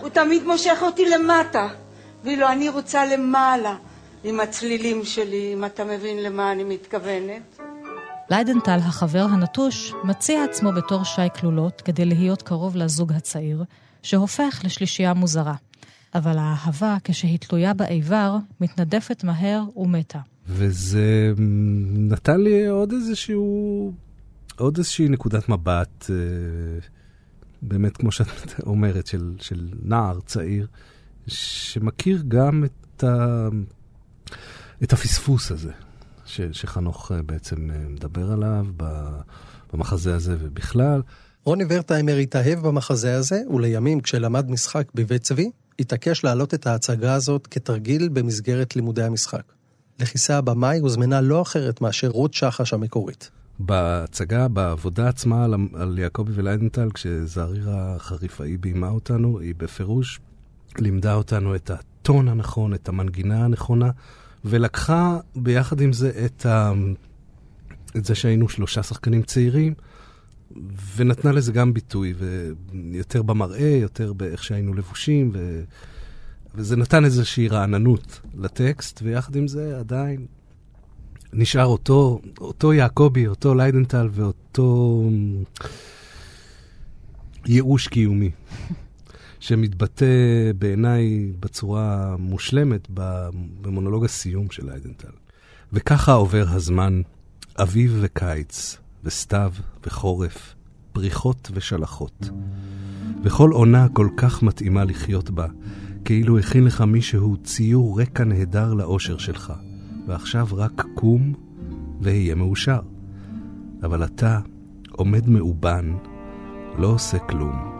הוא 0.00 0.08
תמיד 0.08 0.44
מושך 0.44 0.78
אותי 0.82 1.08
למטה, 1.08 1.68
ואילו 2.24 2.48
אני 2.48 2.68
רוצה 2.68 3.06
למעלה 3.06 3.76
עם 4.24 4.40
הצלילים 4.40 5.04
שלי, 5.04 5.50
אם 5.54 5.64
אתה 5.64 5.84
מבין 5.84 6.22
למה 6.22 6.52
אני 6.52 6.64
מתכוונת. 6.64 7.58
ליידנטל, 8.30 8.78
החבר 8.78 9.26
הנטוש, 9.30 9.92
מציע 10.04 10.44
עצמו 10.44 10.72
בתור 10.72 11.04
שי 11.04 11.22
כלולות 11.40 11.80
כדי 11.80 12.04
להיות 12.04 12.42
קרוב 12.42 12.76
לזוג 12.76 13.12
הצעיר, 13.12 13.64
שהופך 14.02 14.60
לשלישייה 14.64 15.14
מוזרה. 15.14 15.54
אבל 16.14 16.38
האהבה, 16.38 16.96
כשהיא 17.04 17.38
תלויה 17.38 17.74
באיבר, 17.74 18.36
מתנדפת 18.60 19.24
מהר 19.24 19.62
ומתה. 19.76 20.20
וזה 20.46 21.32
נתן 21.98 22.40
לי 22.40 22.66
עוד 22.66 22.92
איזשהו, 22.92 23.92
עוד 24.56 24.76
איזושהי 24.76 25.08
נקודת 25.08 25.48
מבט, 25.48 26.10
אה, 26.10 26.16
באמת, 27.62 27.96
כמו 27.96 28.12
שאת 28.12 28.60
אומרת, 28.66 29.06
של, 29.06 29.34
של 29.40 29.68
נער 29.82 30.20
צעיר, 30.20 30.66
שמכיר 31.26 32.22
גם 32.28 32.64
את, 32.64 33.04
ה, 33.04 33.48
את 34.82 34.92
הפספוס 34.92 35.50
הזה, 35.50 35.72
ש, 36.26 36.40
שחנוך 36.40 37.12
אה, 37.12 37.22
בעצם 37.22 37.70
אה, 37.70 37.88
מדבר 37.88 38.32
עליו 38.32 38.66
במחזה 39.72 40.14
הזה 40.14 40.36
ובכלל. 40.40 41.02
רוני 41.44 41.64
ורטהיימר 41.68 42.16
התאהב 42.16 42.58
במחזה 42.58 43.16
הזה, 43.16 43.40
ולימים, 43.50 44.00
כשלמד 44.00 44.50
משחק 44.50 44.88
בבית 44.94 45.22
צבי, 45.22 45.50
התעקש 45.78 46.24
להעלות 46.24 46.54
את 46.54 46.66
ההצגה 46.66 47.14
הזאת 47.14 47.46
כתרגיל 47.46 48.08
במסגרת 48.08 48.76
לימודי 48.76 49.02
המשחק. 49.02 49.42
לכיסא 50.00 50.32
הבמאי 50.32 50.78
הוזמנה 50.78 51.20
לא 51.20 51.42
אחרת 51.42 51.80
מאשר 51.80 52.08
רות 52.08 52.34
שחש 52.34 52.72
המקורית. 52.72 53.30
בהצגה, 53.58 54.48
בעבודה 54.48 55.08
עצמה 55.08 55.44
על, 55.44 55.54
על 55.74 55.98
יעקבי 55.98 56.32
וליידנטל, 56.34 56.90
כשזעריר 56.94 57.70
החריפאי 57.70 58.56
ביימה 58.56 58.88
אותנו, 58.88 59.38
היא 59.38 59.54
בפירוש 59.56 60.20
לימדה 60.78 61.14
אותנו 61.14 61.54
את 61.54 61.70
הטון 61.70 62.28
הנכון, 62.28 62.74
את 62.74 62.88
המנגינה 62.88 63.44
הנכונה, 63.44 63.90
ולקחה 64.44 65.18
ביחד 65.36 65.80
עם 65.80 65.92
זה 65.92 66.12
את, 66.24 66.46
ה... 66.46 66.72
את 67.96 68.04
זה 68.04 68.14
שהיינו 68.14 68.48
שלושה 68.48 68.82
שחקנים 68.82 69.22
צעירים, 69.22 69.74
ונתנה 70.96 71.32
לזה 71.32 71.52
גם 71.52 71.74
ביטוי, 71.74 72.14
ויותר 72.18 73.22
במראה, 73.22 73.78
יותר 73.80 74.12
באיך 74.12 74.44
שהיינו 74.44 74.74
לבושים, 74.74 75.30
ו... 75.34 75.62
וזה 76.54 76.76
נתן 76.76 77.04
איזושהי 77.04 77.48
רעננות 77.48 78.20
לטקסט, 78.34 79.00
ויחד 79.02 79.36
עם 79.36 79.48
זה 79.48 79.78
עדיין 79.78 80.26
נשאר 81.32 81.64
אותו, 81.64 82.20
אותו 82.40 82.72
יעקבי, 82.72 83.26
אותו 83.26 83.54
ליידנטל 83.54 84.08
ואותו 84.12 85.02
ייאוש 87.46 87.88
קיומי, 87.88 88.30
שמתבטא 89.40 90.06
בעיניי 90.58 91.32
בצורה 91.40 92.16
מושלמת 92.18 92.88
במונולוג 93.60 94.04
הסיום 94.04 94.50
של 94.50 94.66
ליידנטל. 94.66 95.12
וככה 95.72 96.12
עובר 96.12 96.44
הזמן, 96.48 97.02
אביב 97.62 97.98
וקיץ, 98.00 98.78
וסתיו 99.04 99.52
וחורף, 99.86 100.54
פריחות 100.92 101.50
ושלחות. 101.54 102.30
וכל 103.22 103.50
עונה 103.50 103.86
כל 103.92 104.08
כך 104.16 104.42
מתאימה 104.42 104.84
לחיות 104.84 105.30
בה, 105.30 105.46
כאילו 106.04 106.38
הכין 106.38 106.64
לך 106.64 106.80
מישהו 106.80 107.36
ציור 107.36 108.00
רקע 108.00 108.24
נהדר 108.24 108.74
לאושר 108.74 109.18
שלך, 109.18 109.52
ועכשיו 110.06 110.46
רק 110.52 110.84
קום 110.94 111.34
ואהיה 112.00 112.34
מאושר. 112.34 112.80
אבל 113.82 114.04
אתה 114.04 114.40
עומד 114.92 115.28
מאובן, 115.28 115.96
לא 116.78 116.86
עושה 116.86 117.18
כלום, 117.18 117.72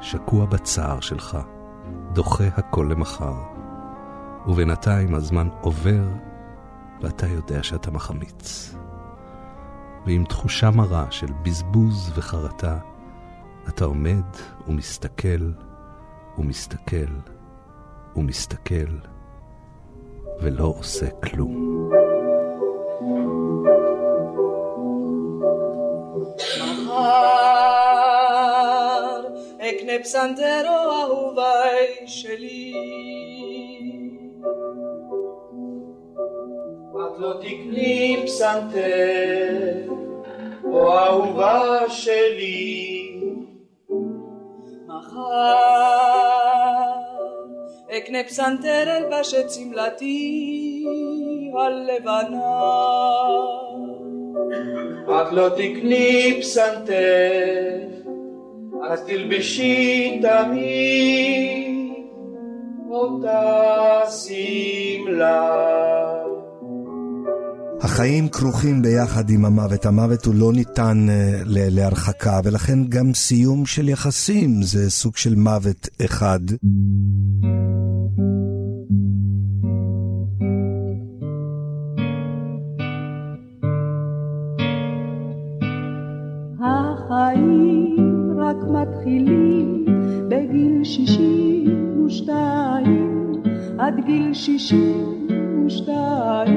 שקוע 0.00 0.46
בצער 0.46 1.00
שלך, 1.00 1.38
דוחה 2.12 2.46
הכל 2.46 2.88
למחר. 2.90 3.34
ובינתיים 4.46 5.14
הזמן 5.14 5.48
עובר, 5.60 6.04
ואתה 7.02 7.26
יודע 7.26 7.62
שאתה 7.62 7.90
מחמיץ. 7.90 8.74
ועם 10.06 10.24
תחושה 10.24 10.70
מרה 10.70 11.06
של 11.10 11.26
בזבוז 11.42 12.12
וחרטה, 12.14 12.78
אתה 13.68 13.84
עומד 13.84 14.24
ומסתכל 14.68 15.50
ומסתכל 16.38 17.12
ומסתכל 18.16 18.96
ולא 20.40 20.74
עושה 20.78 21.10
כלום. 21.10 21.72
אקנה 29.58 29.92
פסנתרו 30.02 30.92
אהובי 31.02 32.06
שלי. 32.06 32.72
את 37.06 37.18
לא 37.18 37.32
תקני 37.40 38.22
פסנתר, 38.24 39.92
או 40.64 40.98
אהובה 40.98 41.88
שלי. 41.88 42.98
מחר 44.86 45.32
אקנה 47.90 48.24
פסנתר 48.24 48.96
אלבש 48.96 49.34
את 49.34 49.50
שמלתי 49.50 50.84
הלבנה. 51.58 52.52
את 55.08 55.32
לא 55.32 55.48
תקני 55.48 56.38
פסנתר, 56.40 57.78
אז 58.90 59.04
תלבשי 59.04 60.20
תמיד 60.22 61.92
אותה 62.90 64.00
שמלה. 64.10 66.21
החיים 67.84 68.28
כרוכים 68.28 68.82
ביחד 68.82 69.30
עם 69.30 69.44
המוות, 69.44 69.86
המוות 69.86 70.24
הוא 70.24 70.34
לא 70.34 70.52
ניתן 70.52 71.06
uh, 71.08 71.12
להרחקה, 71.46 72.40
ולכן 72.44 72.78
גם 72.88 73.14
סיום 73.14 73.66
של 73.66 73.88
יחסים 73.88 74.62
זה 74.62 74.90
סוג 74.90 75.16
של 75.16 75.34
מוות 75.34 75.88
אחד. 76.04 76.40
החיים 86.60 87.96
רק 88.38 88.56
מתחילים 88.56 89.84
בגיל 90.28 90.84
שישים 90.84 92.04
ושתיים, 92.06 93.32
עד 93.78 93.94
גיל 94.06 94.34
שישים 94.34 95.28
ושתיים. 95.66 96.51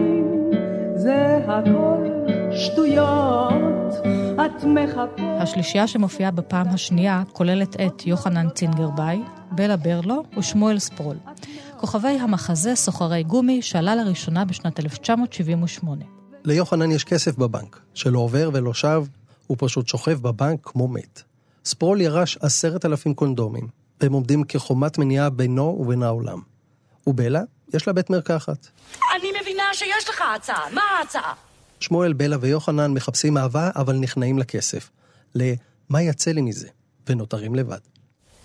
הכל 1.56 2.08
שטויות, 2.52 3.94
את 4.36 4.64
מחפשת... 4.64 5.24
השלישייה 5.40 5.88
שמופיעה 5.88 6.32
בפעם 6.32 6.68
השנייה 6.68 7.24
כוללת 7.34 7.76
את 7.82 8.08
יוחנן 8.08 8.50
צינגרבאי, 8.50 9.22
בלה 9.52 9.78
ברלו 9.78 10.24
ושמואל 10.38 10.80
ספרול. 10.80 11.16
כוכבי 11.78 12.08
המחזה 12.08 12.76
סוחרי 12.76 13.24
גומי 13.24 13.62
שעלה 13.62 13.96
לראשונה 13.96 14.46
בשנת 14.46 14.80
1978. 14.80 16.06
ליוחנן 16.46 16.92
יש 16.92 17.04
כסף 17.04 17.38
בבנק, 17.38 17.80
שלא 17.94 18.20
עובר 18.20 18.50
ולא 18.54 18.74
שב, 18.74 19.06
הוא 19.48 19.58
פשוט 19.60 19.88
שוכב 19.88 20.20
בבנק 20.22 20.60
כמו 20.64 20.88
מת. 20.88 21.22
ספרול 21.66 22.02
ירש 22.02 22.38
עשרת 22.42 22.86
אלפים 22.86 23.14
קונדומים, 23.14 23.68
והם 24.02 24.14
עומדים 24.14 24.44
כחומת 24.44 24.98
מניעה 24.98 25.30
בינו 25.30 25.78
ובין 25.80 26.04
העולם. 26.04 26.55
ובלה, 27.08 27.42
יש 27.74 27.88
לה 27.88 27.94
בית 27.94 28.10
מרקחת. 28.10 28.68
אני 29.16 29.32
מבינה 29.42 29.64
שיש 29.74 30.10
לך 30.10 30.24
הצעה, 30.36 30.70
מה 30.72 30.82
ההצעה? 30.82 31.34
שמואל, 31.80 32.14
בלה 32.14 32.38
ויוחנן 32.42 32.92
מחפשים 32.92 33.38
אהבה, 33.38 33.70
אבל 33.76 33.96
נכנעים 33.96 34.40
לכסף. 34.40 34.90
ל"מה 35.36 36.02
יצא 36.02 36.32
לי 36.32 36.42
מזה?" 36.42 36.68
ונותרים 37.08 37.56
לבד. 37.56 37.78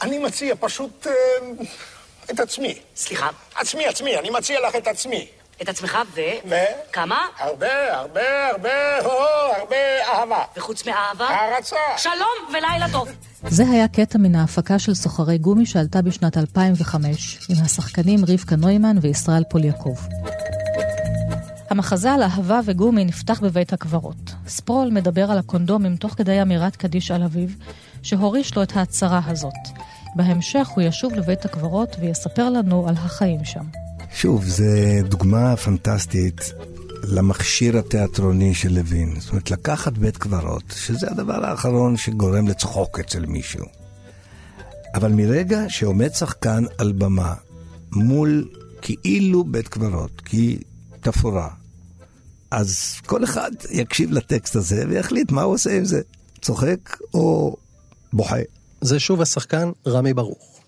אני 0.02 0.19
מציע 0.19 0.55
פשוט 0.61 1.07
אה, 1.07 1.12
את 2.30 2.41
עצמי. 2.41 2.78
סליחה? 2.97 3.28
עצמי, 3.54 3.87
עצמי, 3.87 4.19
אני 4.19 4.30
מציע 4.30 4.69
לך 4.69 4.76
את 4.76 4.87
עצמי. 4.87 5.28
את 5.63 5.69
עצמך 5.69 5.99
ו... 6.15 6.21
ו? 6.49 6.55
כמה? 6.93 7.19
הרבה, 7.39 7.97
הרבה, 7.97 8.49
הרבה, 8.51 8.99
הו, 9.03 9.11
הרבה 9.61 9.77
אהבה. 10.13 10.45
וחוץ 10.57 10.87
מאהבה? 10.87 11.25
הערצה. 11.25 11.77
שלום 11.97 12.55
ולילה 12.55 12.87
טוב. 12.93 13.09
זה 13.49 13.65
היה 13.71 13.89
קטע 13.89 14.19
מן 14.19 14.35
ההפקה 14.35 14.79
של 14.79 14.95
סוחרי 14.95 15.39
גומי 15.39 15.67
שעלתה 15.67 16.03
בשנת 16.03 16.37
2005, 16.37 17.39
עם 17.49 17.65
השחקנים 17.65 18.21
רבקה 18.29 18.57
נוימן 18.57 18.97
וישראל 19.01 19.45
פוליאקוב. 19.51 20.09
המחזה 21.71 22.13
על 22.13 22.23
אהבה 22.23 22.61
וגומי 22.65 23.05
נפתח 23.05 23.41
בבית 23.41 23.73
הקברות. 23.73 24.35
ספרול 24.47 24.91
מדבר 24.91 25.31
על 25.31 25.39
הקונדומים 25.39 25.97
תוך 25.97 26.13
כדי 26.13 26.43
אמירת 26.43 26.77
קדיש 26.77 27.11
על 27.11 27.23
אביו, 27.23 27.49
שהוריש 28.03 28.57
לו 28.57 28.63
את 28.63 28.77
ההצהרה 28.77 29.21
הזאת. 29.27 29.55
בהמשך 30.17 30.69
הוא 30.69 30.83
ישוב 30.83 31.15
לבית 31.15 31.45
הקברות 31.45 31.97
ויספר 32.01 32.51
לנו 32.51 32.89
על 32.89 32.95
החיים 32.99 33.45
שם. 33.45 33.65
שוב, 34.13 34.45
זו 34.45 34.65
דוגמה 35.09 35.57
פנטסטית 35.57 36.53
למכשיר 37.03 37.79
התיאטרוני 37.79 38.55
של 38.55 38.73
לוין. 38.73 39.21
זאת 39.21 39.31
אומרת, 39.31 39.51
לקחת 39.51 39.93
בית 39.93 40.17
קברות, 40.17 40.65
שזה 40.77 41.11
הדבר 41.11 41.45
האחרון 41.45 41.97
שגורם 41.97 42.49
לצחוק 42.49 43.01
אצל 43.01 43.27
מישהו. 43.27 43.67
אבל 44.95 45.13
מרגע 45.13 45.65
שעומד 45.69 46.15
שחקן 46.15 46.65
על 46.79 46.93
במה 46.93 47.35
מול 47.93 48.49
כאילו 48.83 49.45
בית 49.45 49.69
קברות, 49.69 50.21
כי 50.25 50.59
תפאורה, 51.01 51.49
אז 52.51 52.95
כל 53.07 53.25
אחד 53.25 53.51
יקשיב 53.71 54.13
לטקסט 54.13 54.57
הזה 54.57 54.85
ויחליט 54.89 55.33
מה 55.33 55.43
הוא 55.43 55.55
עושה 55.55 55.77
עם 55.77 55.85
זה, 55.85 56.01
צוחק 56.43 56.97
או 57.15 57.57
בוכה. 58.13 58.37
זה 58.81 58.99
שוב 58.99 59.21
השחקן 59.21 59.71
רמי 59.87 60.15
ברוך. 60.15 60.61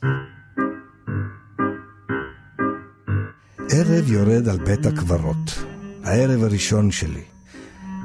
ערב 3.74 4.10
יורד 4.10 4.48
על 4.48 4.58
בית 4.58 4.86
הקברות, 4.86 5.64
הערב 6.04 6.42
הראשון 6.42 6.90
שלי. 6.90 7.22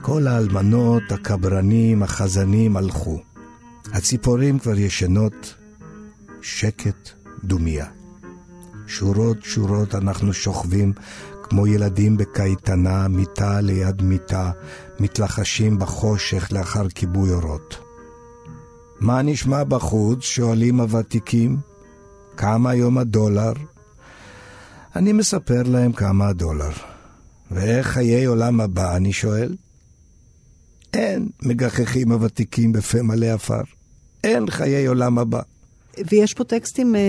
כל 0.01 0.27
האלמנות, 0.27 1.03
הקברנים, 1.11 2.03
החזנים 2.03 2.77
הלכו. 2.77 3.21
הציפורים 3.93 4.59
כבר 4.59 4.77
ישנות, 4.77 5.55
שקט, 6.41 7.09
דומיה. 7.43 7.85
שורות 8.87 9.37
שורות 9.43 9.95
אנחנו 9.95 10.33
שוכבים 10.33 10.93
כמו 11.43 11.67
ילדים 11.67 12.17
בקייטנה, 12.17 13.07
מיטה 13.07 13.61
ליד 13.61 14.01
מיטה, 14.01 14.51
מתלחשים 14.99 15.79
בחושך 15.79 16.47
לאחר 16.51 16.89
כיבוי 16.89 17.31
אורות. 17.31 17.77
מה 18.99 19.21
נשמע 19.21 19.63
בחוץ? 19.63 20.23
שואלים 20.23 20.81
הוותיקים. 20.81 21.57
כמה 22.37 22.69
היום 22.69 22.97
הדולר? 22.97 23.53
אני 24.97 25.13
מספר 25.13 25.63
להם 25.63 25.91
כמה 25.91 26.27
הדולר. 26.27 26.71
ואיך 27.51 27.87
חיי 27.87 28.25
עולם 28.25 28.61
הבא, 28.61 28.95
אני 28.95 29.13
שואל? 29.13 29.55
אין, 30.93 31.29
מגחכים 31.41 32.11
הוותיקים 32.11 32.71
בפה 32.71 33.01
מלא 33.01 33.25
עפר. 33.25 33.61
אין 34.23 34.49
חיי 34.49 34.87
עולם 34.87 35.19
הבא. 35.19 35.41
ויש 36.11 36.33
פה 36.33 36.43
טקסטים 36.43 36.95
אה, 36.95 37.01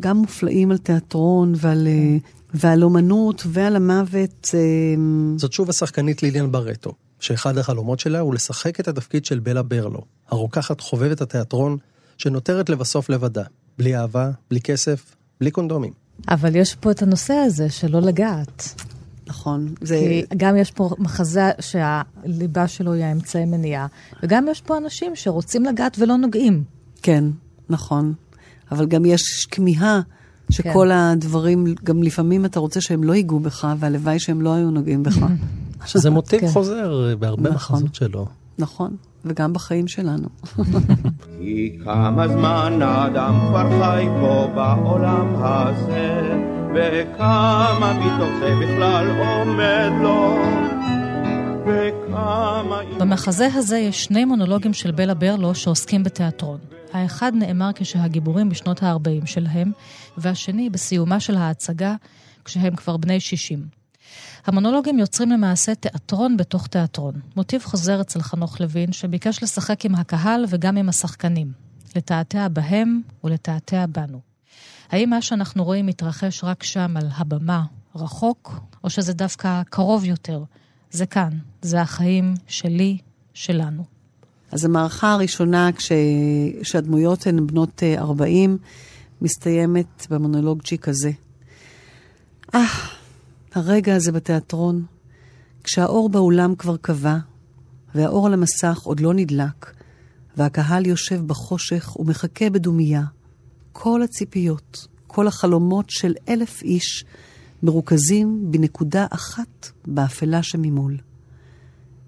גם 0.00 0.16
מופלאים 0.16 0.70
על 0.70 0.78
תיאטרון 0.78 1.54
ועל, 1.56 1.86
אה, 1.86 2.16
ועל 2.54 2.84
אומנות 2.84 3.42
ועל 3.46 3.76
המוות. 3.76 4.50
אה, 4.54 4.60
זאת 5.36 5.52
שוב 5.52 5.70
השחקנית 5.70 6.22
ליליאן 6.22 6.52
ברטו, 6.52 6.92
שאחד 7.20 7.58
החלומות 7.58 8.00
שלה 8.00 8.20
הוא 8.20 8.34
לשחק 8.34 8.80
את 8.80 8.88
התפקיד 8.88 9.24
של 9.24 9.38
בלה 9.38 9.62
ברלו, 9.62 10.02
הרוקחת 10.28 10.80
חובבת 10.80 11.20
התיאטרון, 11.20 11.76
שנותרת 12.18 12.68
לבסוף 12.68 13.10
לבדה, 13.10 13.44
בלי 13.78 13.96
אהבה, 13.96 14.30
בלי 14.50 14.60
כסף, 14.60 15.14
בלי 15.40 15.50
קונדומים. 15.50 16.07
אבל 16.28 16.56
יש 16.56 16.74
פה 16.74 16.90
את 16.90 17.02
הנושא 17.02 17.34
הזה 17.34 17.70
של 17.70 17.90
לא 17.92 18.00
לגעת. 18.00 18.82
נכון. 19.26 19.74
זה... 19.80 19.96
כי 19.96 20.24
גם 20.36 20.56
יש 20.56 20.70
פה 20.70 20.90
מחזה 20.98 21.50
שהליבה 21.60 22.68
שלו 22.68 22.92
היא 22.92 23.04
האמצעי 23.04 23.44
מניעה, 23.44 23.86
וגם 24.22 24.48
יש 24.50 24.60
פה 24.60 24.76
אנשים 24.76 25.16
שרוצים 25.16 25.64
לגעת 25.64 25.96
ולא 25.98 26.16
נוגעים. 26.16 26.64
כן, 27.02 27.24
נכון. 27.68 28.12
אבל 28.70 28.86
גם 28.86 29.04
יש 29.04 29.46
כמיהה 29.50 30.00
שכל 30.50 30.88
כן. 30.88 30.90
הדברים, 30.90 31.74
גם 31.84 32.02
לפעמים 32.02 32.44
אתה 32.44 32.60
רוצה 32.60 32.80
שהם 32.80 33.04
לא 33.04 33.14
ייגעו 33.14 33.40
בך, 33.40 33.68
והלוואי 33.78 34.18
שהם 34.18 34.42
לא 34.42 34.54
היו 34.54 34.70
נוגעים 34.70 35.02
בך. 35.02 35.18
שזה 35.86 36.10
מוטיב 36.10 36.40
כן. 36.40 36.48
חוזר 36.48 37.16
בהרבה 37.18 37.50
נכון. 37.50 37.76
מחזות 37.76 37.94
שלו. 37.94 38.26
נכון. 38.58 38.96
וגם 39.28 39.52
בחיים 39.52 39.88
שלנו. 39.88 40.28
כי 41.38 41.78
כמה 41.84 42.28
זמן 42.28 42.78
האדם 42.82 43.34
כבר 43.48 43.70
חי 43.80 44.06
פה 44.20 44.50
בעולם 44.54 45.34
הזה, 45.36 46.38
וכמה 46.74 47.92
מתוך 48.00 48.30
זה 48.40 48.54
בכלל 48.62 49.06
עומד 49.20 49.90
לו. 50.02 50.38
במחזה 52.98 53.48
הזה 53.54 53.78
יש 53.78 54.04
שני 54.04 54.24
מונולוגים 54.24 54.74
של 54.74 54.90
בלה 54.90 55.14
ברלו 55.14 55.54
שעוסקים 55.54 56.04
בתיאטרון. 56.04 56.58
האחד 56.92 57.32
נאמר 57.34 57.70
כשהגיבורים 57.74 58.48
בשנות 58.48 58.82
ה-40 58.82 59.26
שלהם, 59.26 59.72
והשני 60.18 60.70
בסיומה 60.70 61.20
של 61.20 61.36
ההצגה, 61.36 61.94
כשהם 62.44 62.76
כבר 62.76 62.96
בני 62.96 63.20
60. 63.20 63.77
המונולוגים 64.46 64.98
יוצרים 64.98 65.30
למעשה 65.30 65.74
תיאטרון 65.74 66.36
בתוך 66.36 66.66
תיאטרון. 66.66 67.14
מוטיב 67.36 67.62
חוזר 67.62 68.00
אצל 68.00 68.22
חנוך 68.22 68.60
לוין, 68.60 68.92
שביקש 68.92 69.42
לשחק 69.42 69.84
עם 69.84 69.94
הקהל 69.94 70.44
וגם 70.48 70.76
עם 70.76 70.88
השחקנים. 70.88 71.52
לתעתע 71.96 72.48
בהם 72.48 73.00
ולתעתע 73.24 73.84
בנו. 73.86 74.20
האם 74.90 75.10
מה 75.10 75.22
שאנחנו 75.22 75.64
רואים 75.64 75.86
מתרחש 75.86 76.44
רק 76.44 76.62
שם 76.62 76.96
על 76.96 77.08
הבמה, 77.16 77.62
רחוק, 77.94 78.60
או 78.84 78.90
שזה 78.90 79.12
דווקא 79.12 79.62
קרוב 79.70 80.04
יותר? 80.04 80.42
זה 80.90 81.06
כאן, 81.06 81.30
זה 81.62 81.80
החיים 81.80 82.34
שלי, 82.46 82.98
שלנו. 83.34 83.84
אז 84.52 84.64
המערכה 84.64 85.12
הראשונה, 85.12 85.70
כשהדמויות 86.62 87.26
הן 87.26 87.46
בנות 87.46 87.82
40, 87.98 88.50
אה, 88.50 88.56
מסתיימת 89.22 90.06
במונולוג 90.10 90.62
ג'י 90.62 90.78
כזה. 90.78 91.10
אה, 92.54 92.64
הרגע 93.58 93.96
הזה 93.96 94.12
בתיאטרון, 94.12 94.84
כשהאור 95.64 96.08
באולם 96.08 96.54
כבר 96.54 96.76
כבה, 96.76 97.18
והאור 97.94 98.26
על 98.26 98.32
המסך 98.32 98.80
עוד 98.84 99.00
לא 99.00 99.14
נדלק, 99.14 99.72
והקהל 100.36 100.86
יושב 100.86 101.26
בחושך 101.26 101.96
ומחכה 101.96 102.50
בדומייה. 102.50 103.02
כל 103.72 104.02
הציפיות, 104.02 104.86
כל 105.06 105.26
החלומות 105.26 105.90
של 105.90 106.14
אלף 106.28 106.62
איש 106.62 107.04
מרוכזים 107.62 108.50
בנקודה 108.50 109.06
אחת 109.10 109.70
באפלה 109.86 110.42
שממול. 110.42 110.96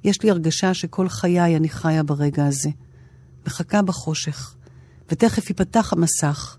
יש 0.04 0.22
לי 0.22 0.30
הרגשה 0.30 0.74
שכל 0.74 1.08
חיי 1.08 1.56
אני 1.56 1.68
חיה 1.68 2.02
ברגע 2.02 2.46
הזה. 2.46 2.70
מחכה 3.46 3.82
בחושך, 3.82 4.54
ותכף 5.10 5.48
ייפתח 5.48 5.92
המסך. 5.92 6.56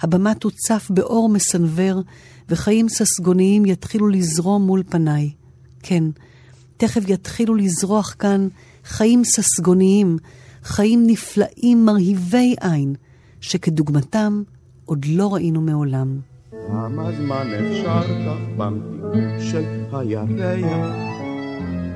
הבמה 0.00 0.34
תוצף 0.34 0.86
באור 0.90 1.28
מסנוור, 1.28 2.02
וחיים 2.48 2.88
ססגוניים 2.88 3.66
יתחילו 3.66 4.08
לזרום 4.08 4.66
מול 4.66 4.82
פניי. 4.88 5.30
כן, 5.82 6.04
תכף 6.76 7.08
יתחילו 7.08 7.54
לזרוח 7.54 8.14
כאן 8.18 8.48
חיים 8.84 9.24
ססגוניים, 9.24 10.16
חיים 10.62 11.06
נפלאים 11.06 11.84
מרהיבי 11.84 12.54
עין, 12.60 12.94
שכדוגמתם 13.40 14.42
עוד 14.84 15.04
לא 15.08 15.34
ראינו 15.34 15.60
מעולם. 15.60 16.18
כמה 16.68 17.12
זמן 17.18 17.46
אפשר 17.52 18.02
כך 18.02 18.38
במתיקות 18.56 19.40
של 19.50 19.64
הירח, 19.92 20.94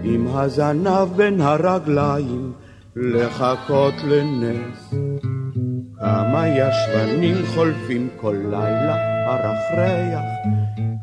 עם 0.04 0.26
הזנב 0.28 1.08
בין 1.16 1.40
הרגליים, 1.40 2.52
לחכות 2.96 3.94
לנס. 4.04 4.94
כמה 6.00 6.48
ישבנים 6.48 7.36
חולפים 7.54 8.08
כל 8.20 8.36
לילה 8.50 9.17
הרחריח, 9.28 10.24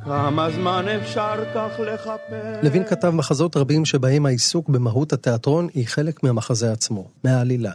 כמה 0.05 0.51
זמן 0.51 0.85
אפשר 1.01 1.35
כך 1.55 1.79
לחפש. 1.79 2.63
לוין 2.63 2.83
כתב 2.83 3.09
מחזות 3.09 3.57
רבים 3.57 3.85
שבהם 3.85 4.25
העיסוק 4.25 4.69
במהות 4.69 5.13
התיאטרון 5.13 5.67
היא 5.73 5.87
חלק 5.87 6.23
מהמחזה 6.23 6.71
עצמו, 6.71 7.07
מהעלילה. 7.23 7.71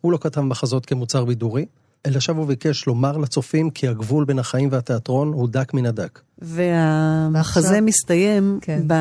הוא 0.00 0.12
לא 0.12 0.18
כתב 0.20 0.40
מחזות 0.40 0.86
כמוצר 0.86 1.24
בידורי, 1.24 1.66
אלא 2.06 2.20
שב 2.20 2.38
וביקש 2.38 2.86
לומר 2.86 3.16
לצופים 3.16 3.70
כי 3.70 3.88
הגבול 3.88 4.24
בין 4.24 4.38
החיים 4.38 4.68
והתיאטרון 4.72 5.32
הוא 5.32 5.48
דק 5.48 5.74
מן 5.74 5.86
הדק. 5.86 6.20
והמחזה 6.38 7.80
מסתיים 7.80 8.58
כן. 8.62 8.82
ב... 8.86 8.94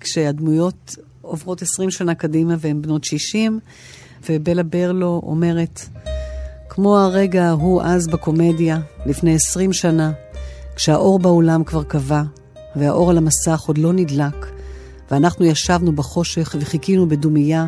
כשהדמויות 0.00 0.96
עוברות 1.22 1.62
20 1.62 1.90
שנה 1.90 2.14
קדימה 2.14 2.54
והן 2.58 2.82
בנות 2.82 3.04
60, 3.04 3.60
ובלה 4.28 4.62
ברלו 4.62 5.20
אומרת, 5.24 5.80
כמו 6.68 6.98
הרגע 6.98 7.44
ההוא 7.44 7.82
אז 7.82 8.06
בקומדיה, 8.06 8.78
לפני 9.06 9.34
20 9.34 9.72
שנה, 9.72 10.12
כשהאור 10.82 11.18
באולם 11.18 11.64
כבר 11.64 11.84
כבה, 11.84 12.22
והאור 12.76 13.10
על 13.10 13.18
המסך 13.18 13.64
עוד 13.66 13.78
לא 13.78 13.92
נדלק, 13.92 14.46
ואנחנו 15.10 15.44
ישבנו 15.44 15.92
בחושך 15.92 16.56
וחיכינו 16.60 17.08
בדומייה, 17.08 17.66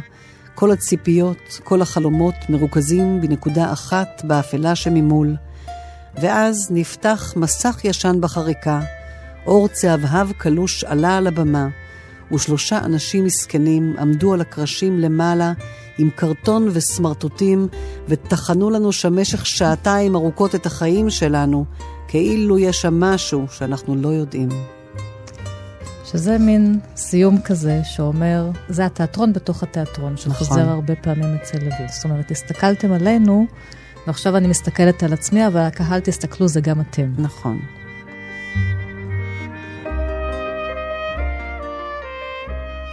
כל 0.55 0.71
הציפיות, 0.71 1.61
כל 1.65 1.83
החלומות 1.83 2.35
מרוכזים 2.49 3.21
בנקודה 3.21 3.73
אחת 3.73 4.23
באפלה 4.25 4.75
שממול. 4.75 5.37
ואז 6.21 6.69
נפתח 6.71 7.33
מסך 7.37 7.81
ישן 7.85 8.17
בחריקה, 8.21 8.81
אור 9.47 9.69
צהבהב 9.69 10.33
קלוש 10.33 10.85
עלה 10.85 11.17
על 11.17 11.27
הבמה, 11.27 11.69
ושלושה 12.33 12.79
אנשים 12.79 13.25
מסכנים 13.25 13.95
עמדו 13.99 14.33
על 14.33 14.41
הקרשים 14.41 14.99
למעלה 14.99 15.53
עם 15.99 16.11
קרטון 16.11 16.69
וסמרטוטים, 16.73 17.69
וטחנו 18.09 18.71
לנו 18.71 18.93
שם 18.93 19.17
במשך 19.17 19.47
שעתיים 19.47 20.15
ארוכות 20.15 20.55
את 20.55 20.67
החיים 20.67 21.11
שלנו, 21.11 21.65
כאילו 22.13 22.59
יש 22.59 22.81
שם 22.81 23.01
משהו 23.01 23.47
שאנחנו 23.51 23.95
לא 23.95 24.09
יודעים. 24.09 24.49
שזה 26.05 26.39
מין 26.39 26.81
סיום 26.97 27.41
כזה 27.41 27.81
שאומר, 27.85 28.51
זה 28.69 28.87
התיאטרון 28.87 29.33
בתוך 29.33 29.63
התיאטרון, 29.63 30.17
שחוזר 30.17 30.61
נכון. 30.61 30.69
הרבה 30.69 30.95
פעמים 30.97 31.37
אצל 31.43 31.59
לוי. 31.59 31.89
זאת 31.89 32.05
אומרת, 32.05 32.31
הסתכלתם 32.31 32.93
עלינו, 32.93 33.47
ועכשיו 34.07 34.37
אני 34.37 34.49
מסתכלת 34.49 35.03
על 35.03 35.13
עצמי, 35.13 35.47
אבל 35.47 35.61
הקהל 35.61 36.01
תסתכלו, 36.01 36.49
זה 36.49 36.61
גם 36.61 36.81
אתם. 36.81 37.13
נכון. 37.19 37.61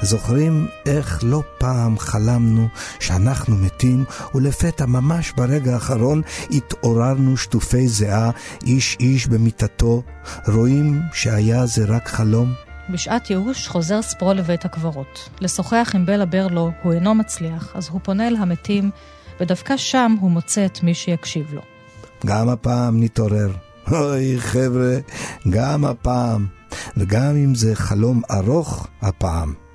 זוכרים 0.01 0.67
איך 0.85 1.23
לא 1.23 1.43
פעם 1.57 1.99
חלמנו 1.99 2.67
שאנחנו 2.99 3.55
מתים, 3.55 4.03
ולפתע 4.35 4.85
ממש 4.85 5.31
ברגע 5.37 5.73
האחרון 5.73 6.21
התעוררנו 6.51 7.37
שטופי 7.37 7.87
זיעה, 7.87 8.31
איש 8.65 8.97
איש 8.99 9.27
במיטתו, 9.27 10.03
רואים 10.47 11.01
שהיה 11.13 11.65
זה 11.65 11.85
רק 11.85 12.07
חלום? 12.07 12.53
בשעת 12.89 13.29
ייאוש 13.29 13.67
חוזר 13.67 14.01
ספרו 14.01 14.33
לבית 14.33 14.65
הקברות. 14.65 15.29
לשוחח 15.41 15.91
עם 15.95 16.05
בלה 16.05 16.25
ברלו 16.25 16.71
הוא 16.83 16.93
אינו 16.93 17.15
מצליח, 17.15 17.75
אז 17.75 17.89
הוא 17.89 17.99
פונה 18.03 18.27
אל 18.27 18.35
המתים, 18.35 18.91
ודווקא 19.39 19.77
שם 19.77 20.15
הוא 20.19 20.31
מוצא 20.31 20.65
את 20.65 20.83
מי 20.83 20.93
שיקשיב 20.93 21.53
לו. 21.53 21.61
גם 22.25 22.49
הפעם 22.49 23.03
נתעורר. 23.03 23.51
אוי 23.91 24.39
חבר'ה, 24.39 24.97
גם 25.49 25.85
הפעם. 25.85 26.47
וגם 26.97 27.35
אם 27.35 27.55
זה 27.55 27.75
חלום 27.75 28.21
ארוך, 28.31 28.87
הפעם. 29.01 29.68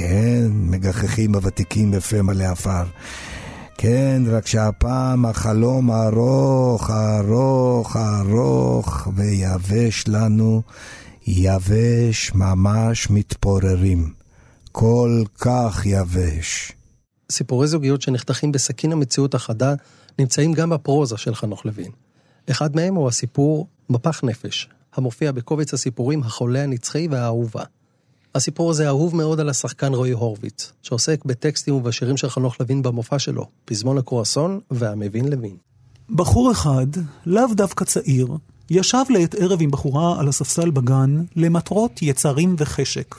כן, 0.00 0.48
מגחכים 0.52 1.34
הוותיקים 1.34 1.90
בפה 1.90 2.22
מלא 2.22 2.44
עפר. 2.44 2.84
כן, 3.78 4.22
רק 4.26 4.46
שהפעם 4.46 5.26
החלום 5.26 5.90
ארוך, 5.90 6.90
ארוך, 6.90 7.96
ארוך, 7.96 9.08
ויבש 9.16 10.04
לנו 10.08 10.62
יבש 11.26 12.32
ממש 12.34 13.10
מתפוררים. 13.10 14.12
כל 14.72 15.22
כך 15.38 15.82
יבש. 15.84 16.72
סיפורי 17.32 17.66
זוגיות 17.66 18.02
שנחתכים 18.02 18.52
בסכין 18.52 18.92
המציאות 18.92 19.34
החדה 19.34 19.74
נמצאים 20.18 20.52
גם 20.52 20.70
בפרוזה 20.70 21.16
של 21.16 21.34
חנוך 21.34 21.66
לוין. 21.66 21.90
אחד 22.50 22.76
מהם 22.76 22.94
הוא 22.94 23.08
הסיפור 23.08 23.68
מפח 23.90 24.24
נפש, 24.24 24.68
המופיע 24.94 25.32
בקובץ 25.32 25.74
הסיפורים 25.74 26.22
החולה 26.22 26.62
הנצחי 26.62 27.08
והאהובה. 27.10 27.62
הסיפור 28.34 28.70
הזה 28.70 28.88
אהוב 28.88 29.16
מאוד 29.16 29.40
על 29.40 29.48
השחקן 29.48 29.94
רועי 29.94 30.12
הורוביץ, 30.12 30.72
שעוסק 30.82 31.24
בטקסטים 31.24 31.74
ובשירים 31.74 32.16
של 32.16 32.30
חנוך 32.30 32.60
לוין 32.60 32.82
במופע 32.82 33.18
שלו, 33.18 33.46
פזמון 33.64 33.98
הקרואסון 33.98 34.60
והמבין 34.70 35.28
לוין. 35.28 35.56
בחור 36.10 36.52
אחד, 36.52 36.86
לאו 37.26 37.54
דווקא 37.54 37.84
צעיר, 37.84 38.28
ישב 38.70 39.04
לעת 39.10 39.34
ערב 39.34 39.58
עם 39.62 39.70
בחורה 39.70 40.20
על 40.20 40.28
הספסל 40.28 40.70
בגן 40.70 41.22
למטרות 41.36 42.02
יצרים 42.02 42.56
וחשק. 42.58 43.14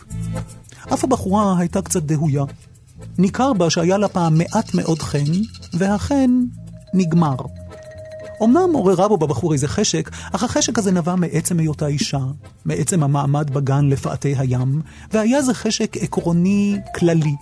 אף 0.93 1.03
הבחורה 1.03 1.59
הייתה 1.59 1.81
קצת 1.81 2.03
דהויה. 2.03 2.43
ניכר 3.17 3.53
בה 3.53 3.69
שהיה 3.69 3.97
לה 3.97 4.07
פעם 4.07 4.37
מעט 4.37 4.73
מאוד 4.73 5.01
חן, 5.01 5.31
והחן 5.73 6.31
נגמר. 6.93 7.35
אמנם 8.43 8.69
עוררה 8.73 9.07
בו 9.07 9.17
בבחור 9.17 9.53
איזה 9.53 9.67
חשק, 9.67 10.09
אך 10.31 10.43
החשק 10.43 10.79
הזה 10.79 10.91
נבע 10.91 11.15
מעצם 11.15 11.59
היותה 11.59 11.87
אישה, 11.87 12.19
מעצם 12.65 13.03
המעמד 13.03 13.51
בגן 13.53 13.89
לפאתי 13.89 14.35
הים, 14.37 14.81
והיה 15.13 15.41
זה 15.41 15.53
חשק 15.53 15.97
עקרוני 15.97 16.77
כללי, 16.95 17.35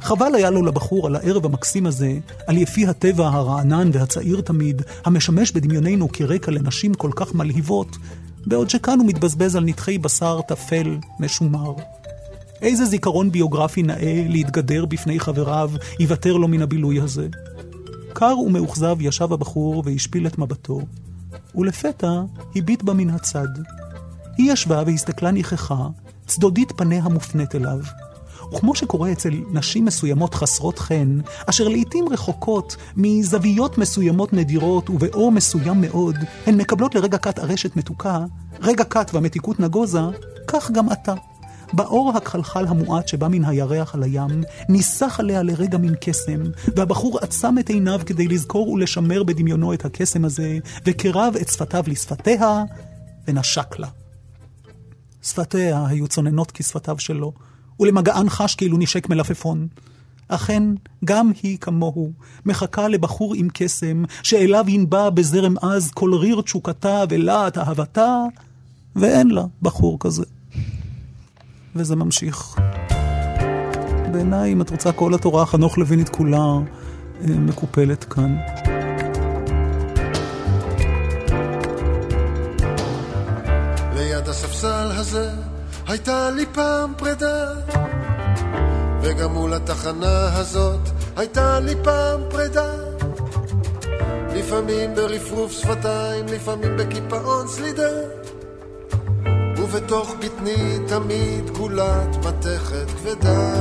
חבל 0.00 0.34
היה 0.34 0.50
לו 0.50 0.62
לבחור 0.62 1.06
על 1.06 1.16
הערב 1.16 1.46
המקסים 1.46 1.86
הזה, 1.86 2.18
על 2.46 2.56
יפי 2.56 2.86
הטבע 2.86 3.28
הרענן 3.28 3.90
והצעיר 3.92 4.40
תמיד, 4.40 4.82
המשמש 5.04 5.52
בדמיוננו 5.52 6.08
כרקע 6.12 6.50
לנשים 6.50 6.94
כל 6.94 7.10
כך 7.16 7.34
מלהיבות, 7.34 7.96
בעוד 8.46 8.70
שכאן 8.70 8.98
הוא 8.98 9.08
מתבזבז 9.08 9.56
על 9.56 9.64
נתחי 9.64 9.98
בשר 9.98 10.40
טפל, 10.48 10.96
משומר. 11.20 11.72
איזה 12.62 12.84
זיכרון 12.84 13.32
ביוגרפי 13.32 13.82
נאה 13.82 14.24
להתגדר 14.28 14.84
בפני 14.84 15.20
חבריו 15.20 15.70
יוותר 16.00 16.36
לו 16.36 16.48
מן 16.48 16.62
הבילוי 16.62 17.00
הזה? 17.00 17.28
קר 18.12 18.38
ומאוכזב 18.38 18.96
ישב 19.00 19.32
הבחור 19.32 19.82
והשפיל 19.86 20.26
את 20.26 20.38
מבטו, 20.38 20.80
ולפתע 21.54 22.22
הביט 22.56 22.82
בה 22.82 22.94
מן 22.94 23.10
הצד. 23.10 23.48
היא 24.38 24.52
ישבה 24.52 24.82
והסתכלה 24.86 25.30
נכחה, 25.30 25.86
צדודית 26.26 26.72
פניה 26.76 27.02
מופנית 27.02 27.54
אליו. 27.54 27.78
וכמו 28.54 28.74
שקורה 28.74 29.12
אצל 29.12 29.30
נשים 29.50 29.84
מסוימות 29.84 30.34
חסרות 30.34 30.78
חן, 30.78 31.18
אשר 31.46 31.68
לעתים 31.68 32.08
רחוקות 32.08 32.76
מזוויות 32.96 33.78
מסוימות 33.78 34.32
נדירות 34.32 34.90
ובאור 34.90 35.32
מסוים 35.32 35.80
מאוד, 35.80 36.16
הן 36.46 36.56
מקבלות 36.56 36.94
לרגע 36.94 37.18
קט 37.18 37.38
ארשת 37.38 37.76
מתוקה, 37.76 38.24
רגע 38.60 38.84
קט 38.84 39.10
והמתיקות 39.14 39.60
נגוזה, 39.60 40.00
כך 40.46 40.70
גם 40.70 40.92
אתה. 40.92 41.14
באור 41.72 42.12
הכחלחל 42.16 42.66
המועט 42.66 43.08
שבא 43.08 43.28
מן 43.28 43.44
הירח 43.44 43.94
על 43.94 44.02
הים, 44.02 44.42
ניסח 44.68 45.20
עליה 45.20 45.42
לרגע 45.42 45.78
מן 45.78 45.94
קסם, 46.00 46.42
והבחור 46.76 47.18
עצם 47.22 47.58
את 47.60 47.68
עיניו 47.68 48.00
כדי 48.06 48.28
לזכור 48.28 48.68
ולשמר 48.68 49.22
בדמיונו 49.22 49.72
את 49.72 49.84
הקסם 49.84 50.24
הזה, 50.24 50.58
וקרב 50.86 51.34
את 51.40 51.48
שפתיו 51.48 51.84
לשפתיה, 51.86 52.64
ונשק 53.28 53.78
לה. 53.78 53.88
שפתיה 55.22 55.86
היו 55.86 56.08
צוננות 56.08 56.50
כשפתיו 56.50 56.98
שלו, 56.98 57.32
ולמגען 57.80 58.28
חש 58.28 58.54
כאילו 58.54 58.78
נשק 58.78 59.08
מלפפון. 59.08 59.68
אכן, 60.28 60.62
גם 61.04 61.32
היא 61.42 61.58
כמוהו, 61.58 62.12
מחכה 62.46 62.88
לבחור 62.88 63.34
עם 63.34 63.48
קסם, 63.54 64.04
שאליו 64.22 64.64
ינבע 64.68 65.10
בזרם 65.10 65.54
עז 65.58 65.90
כל 65.90 66.14
ריר 66.14 66.40
תשוקתה 66.40 67.04
ולהט 67.08 67.58
אהבתה, 67.58 68.24
ואין 68.96 69.30
לה 69.30 69.44
בחור 69.62 69.96
כזה. 70.00 70.24
וזה 71.76 71.96
ממשיך. 71.96 72.56
בעיניי, 74.12 74.52
אם 74.52 74.62
את 74.62 74.70
רוצה, 74.70 74.92
כל 74.92 75.14
התורה 75.14 75.46
חנוך 75.46 75.78
לוינית 75.78 76.08
כולה 76.08 76.38
אה, 76.38 77.34
מקופלת 77.38 78.04
כאן. 78.04 78.36
ליד 83.94 84.28
הספסל 84.28 84.90
הזה 84.90 85.30
הייתה 85.86 86.30
לי 86.30 86.44
פעם 86.52 86.92
פרידה 86.96 87.54
וגם 89.02 89.32
מול 89.32 89.54
התחנה 89.54 90.38
הזאת 90.38 90.80
הייתה 91.16 91.60
לי 91.60 91.74
פעם 91.84 92.20
פרידה 92.30 92.72
לפעמים 94.34 94.94
ברפרוף 94.94 95.52
שפתיים, 95.52 96.26
לפעמים 96.26 96.76
בקיפאון 96.76 97.48
סלידה 97.48 97.90
ובתוך 99.70 100.14
בטני 100.24 100.78
תמיד 100.88 101.50
גולת 101.50 102.16
מתכת 102.16 102.90
כבדה. 102.90 103.54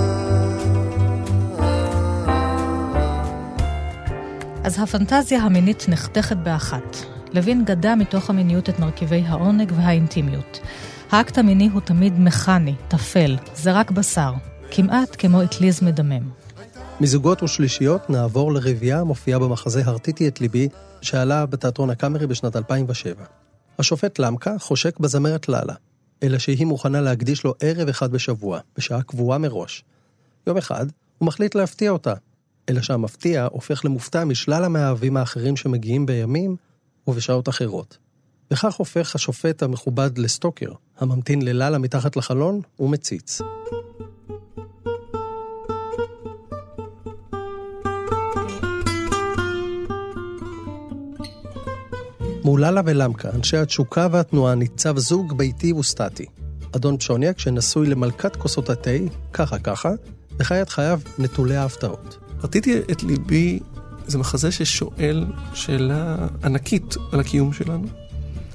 אז 4.64 4.80
הפנטזיה 4.80 5.40
המינית 5.40 5.86
נחתכת 5.90 6.38
באחת. 6.38 6.98
לוין 7.34 7.66
גדע 7.66 7.96
מתוך 7.96 8.30
המיניות 8.30 8.70
את 8.70 8.80
מרכיבי 8.80 9.24
העונג 9.28 9.72
והאינטימיות. 9.76 10.60
האקט 11.12 11.38
המיני 11.38 11.70
הוא 11.74 11.82
תמיד 11.82 12.20
מכני, 12.20 12.76
טפל, 12.88 13.38
זה 13.56 13.72
רק 13.72 13.92
בשר, 13.92 14.34
כמעט 14.72 15.16
כמו 15.20 15.44
אטליז 15.44 15.84
מדמם. 15.84 16.30
מזוגות 17.02 17.44
ושלישיות 17.44 18.10
נעבור 18.10 18.54
לרבייה 18.54 19.00
המופיעה 19.00 19.40
במחזה 19.40 19.82
"הרטיתי 19.86 20.28
את 20.28 20.42
ליבי", 20.42 20.70
שעלה 21.02 21.46
בתיאטרון 21.46 21.90
הקאמרי 21.90 22.28
בשנת 22.28 22.56
2007. 22.56 23.24
השופט 23.80 24.20
למקה 24.20 24.60
חושק 24.60 25.00
בזמרת 25.00 25.50
לאלה, 25.50 25.74
אלא 26.24 26.38
שהיא 26.38 26.66
מוכנה 26.66 27.02
להקדיש 27.02 27.44
לו 27.44 27.54
ערב 27.60 27.88
אחד 27.88 28.12
בשבוע, 28.12 28.60
בשעה 28.78 29.02
קבועה 29.02 29.38
מראש. 29.38 29.84
יום 30.48 30.58
אחד, 30.58 30.86
הוא 31.18 31.28
מחליט 31.28 31.56
להפתיע 31.56 31.92
אותה, 31.92 32.14
אלא 32.70 32.82
שהמפתיע 32.82 33.48
הופך 33.52 33.86
למופתע 33.86 34.26
משלל 34.26 34.64
המאהבים 34.64 35.18
האחרים 35.18 35.56
שמגיעים 35.56 36.06
בימים 36.06 36.56
ובשעות 37.08 37.50
אחרות. 37.50 37.98
וכך 38.52 38.76
הופך 38.76 39.16
השופט 39.16 39.64
המכובד 39.64 40.18
לסטוקר, 40.18 40.72
הממתין 41.00 41.42
ללאלה 41.42 41.78
מתחת 41.78 42.16
לחלון 42.16 42.62
ומציץ. 42.80 43.42
מול 52.48 52.62
לאלה 52.62 52.82
ולמקה, 52.86 53.30
אנשי 53.36 53.58
התשוקה 53.58 54.08
והתנועה, 54.12 54.56
ניצב 54.56 54.98
זוג 54.98 55.38
ביתי 55.38 55.74
וסטטי. 55.74 56.26
אדון 56.76 56.98
פשוניאק, 56.98 57.40
שנשוי 57.40 57.88
למלכת 57.88 58.36
כוסות 58.36 58.70
התה, 58.70 58.90
ככה 59.34 59.60
ככה, 59.60 59.92
וחי 60.40 60.62
את 60.62 60.70
חייו 60.70 61.00
נטולי 61.20 61.56
ההפתעות. 61.56 62.18
רציתי 62.44 62.80
את 62.92 63.04
ליבי, 63.04 63.60
זה 64.08 64.18
מחזה 64.18 64.52
ששואל 64.52 65.26
שאלה 65.54 66.28
ענקית 66.44 66.96
על 67.12 67.20
הקיום 67.20 67.54
שלנו. 67.54 67.88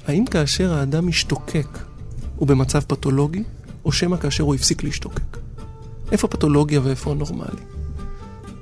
האם 0.07 0.25
כאשר 0.25 0.73
האדם 0.73 1.07
משתוקק 1.07 1.79
הוא 2.35 2.47
במצב 2.47 2.79
פתולוגי, 2.79 3.43
או 3.85 3.91
שמא 3.91 4.17
כאשר 4.17 4.43
הוא 4.43 4.55
הפסיק 4.55 4.83
להשתוקק? 4.83 5.37
איפה 6.11 6.27
פתולוגיה 6.27 6.81
ואיפה 6.83 7.11
הנורמלי? 7.11 7.61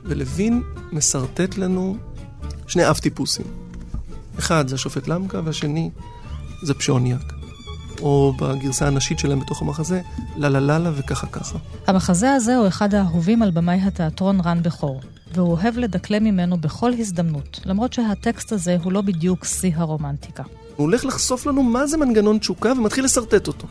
ולוין 0.04 0.64
משרטט 0.92 1.58
לנו 1.58 1.98
שני 2.68 2.90
אב 2.90 2.98
טיפוסים. 2.98 3.61
אחד 4.42 4.68
זה 4.68 4.76
השופט 4.76 5.08
למקה, 5.08 5.42
והשני 5.46 5.90
זה 6.64 6.74
פשוניאק. 6.74 7.34
או 8.02 8.34
בגרסה 8.40 8.88
הנשית 8.88 9.20
שלהם 9.20 9.40
בתוך 9.40 9.62
המחזה, 9.62 10.02
לה 10.38 10.50
לה 10.50 10.60
לה 10.60 10.80
לה 10.80 10.92
וככה 10.96 11.28
ככה. 11.28 11.58
המחזה 11.88 12.32
הזה 12.34 12.58
הוא 12.58 12.68
אחד 12.68 12.94
האהובים 12.94 13.42
על 13.42 13.52
במאי 13.52 13.80
התיאטרון 13.84 14.42
רן 14.42 14.64
בכור, 14.64 15.02
והוא 15.34 15.52
אוהב 15.52 15.78
לדקלם 15.78 16.24
ממנו 16.24 16.58
בכל 16.58 16.92
הזדמנות, 17.00 17.60
למרות 17.66 17.94
שהטקסט 17.94 18.52
הזה 18.52 18.78
הוא 18.84 18.92
לא 18.92 19.02
בדיוק 19.02 19.46
שיא 19.46 19.72
הרומנטיקה. 19.76 20.44
הוא 20.76 20.86
הולך 20.86 21.06
לחשוף 21.06 21.46
לנו 21.46 21.64
מה 21.64 21.88
זה 21.88 21.98
מנגנון 21.98 22.38
תשוקה 22.38 22.72
ומתחיל 22.72 23.06
לשרטט 23.06 23.48
אותו. 23.48 23.68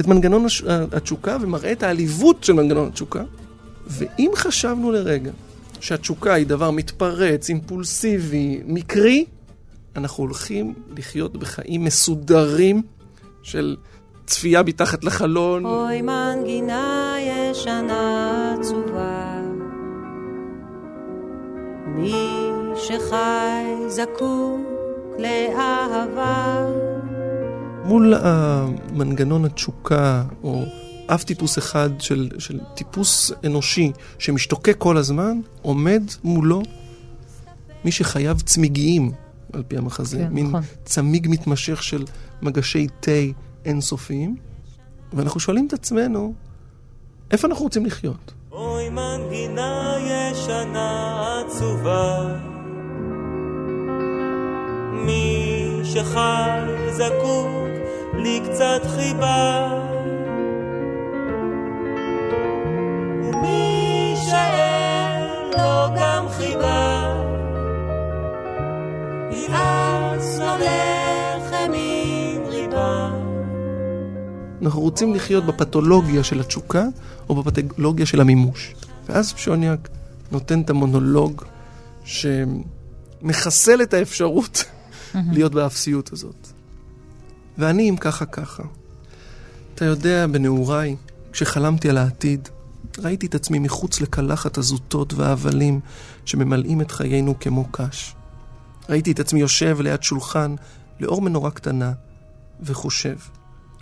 את 0.00 0.06
מנגנון 0.06 0.44
הש... 0.44 0.62
התשוקה 0.92 1.36
ומראה 1.40 1.72
את 1.72 1.82
העליבות 1.82 2.44
של 2.44 2.52
מנגנון 2.52 2.88
התשוקה. 2.88 3.22
ואם 3.86 4.30
חשבנו 4.34 4.92
לרגע 4.92 5.30
שהתשוקה 5.80 6.34
היא 6.34 6.46
דבר 6.46 6.70
מתפרץ, 6.70 7.48
אימפולסיבי, 7.48 8.60
מקרי, 8.66 9.24
אנחנו 9.96 10.24
הולכים 10.24 10.74
לחיות 10.96 11.36
בחיים 11.36 11.84
מסודרים 11.84 12.82
של 13.42 13.76
צפייה 14.26 14.62
מתחת 14.62 15.04
לחלון. 15.04 15.66
אוי 15.66 16.02
מנגינה 16.02 17.16
ישנה 17.20 18.54
עצובה, 18.58 19.40
מי 21.86 22.50
שחי 22.76 23.64
זקוק 23.88 24.60
לאהבה. 25.18 26.66
מול 27.84 28.14
המנגנון 28.14 29.44
התשוקה, 29.44 30.22
או 30.42 30.64
אף 31.06 31.24
טיפוס 31.24 31.58
אחד 31.58 31.90
של, 31.98 32.28
של 32.38 32.60
טיפוס 32.74 33.32
אנושי 33.46 33.92
שמשתוקק 34.18 34.76
כל 34.78 34.96
הזמן, 34.96 35.40
עומד 35.62 36.02
מולו 36.24 36.62
מי 37.84 37.92
שחייו 37.92 38.36
צמיגיים, 38.44 39.12
על 39.52 39.62
פי 39.68 39.76
המחזה. 39.76 40.16
כן, 40.18 40.32
מין 40.32 40.46
נכון. 40.46 40.60
צמיג 40.84 41.26
מתמשך 41.30 41.82
של 41.82 42.04
מגשי 42.42 42.86
תה 43.00 43.10
אינסופיים. 43.64 44.36
ואנחנו 45.12 45.40
שואלים 45.40 45.66
את 45.66 45.72
עצמנו, 45.72 46.34
איפה 47.30 47.48
אנחנו 47.48 47.64
רוצים 47.64 47.86
לחיות? 47.86 48.32
אוי 48.52 48.88
מנגינה 48.88 49.96
ישנה 50.00 51.40
עצובה 51.40 52.36
מי 54.92 55.66
שחי 55.84 56.60
זקוק 56.90 57.70
לקצת 58.14 58.80
חיבה 58.96 59.68
ומי 63.22 64.14
שאין 64.16 64.59
אנחנו 74.62 74.80
רוצים 74.80 75.14
לחיות 75.14 75.46
בפתולוגיה 75.46 76.24
של 76.24 76.40
התשוקה 76.40 76.84
או 77.28 77.42
בפתולוגיה 77.42 78.06
של 78.06 78.20
המימוש. 78.20 78.74
ואז 79.08 79.32
פשוניאק 79.32 79.88
נותן 80.32 80.60
את 80.60 80.70
המונולוג 80.70 81.44
שמחסל 82.04 83.82
את 83.82 83.94
האפשרות 83.94 84.64
להיות 85.34 85.52
באפסיות 85.54 86.12
הזאת. 86.12 86.48
ואני 87.58 87.90
אם 87.90 87.96
ככה 87.96 88.26
ככה. 88.26 88.62
אתה 89.74 89.84
יודע, 89.84 90.26
בנעוריי, 90.26 90.96
כשחלמתי 91.32 91.90
על 91.90 91.98
העתיד, 91.98 92.48
ראיתי 92.98 93.26
את 93.26 93.34
עצמי 93.34 93.58
מחוץ 93.58 94.00
לקלחת 94.00 94.58
הזוטות 94.58 95.14
וההבלים 95.14 95.80
שממלאים 96.24 96.80
את 96.80 96.90
חיינו 96.90 97.34
כמו 97.40 97.64
קש. 97.70 98.14
ראיתי 98.90 99.12
את 99.12 99.20
עצמי 99.20 99.40
יושב 99.40 99.80
ליד 99.80 100.02
שולחן 100.02 100.54
לאור 101.00 101.22
מנורה 101.22 101.50
קטנה 101.50 101.92
וחושב. 102.60 103.16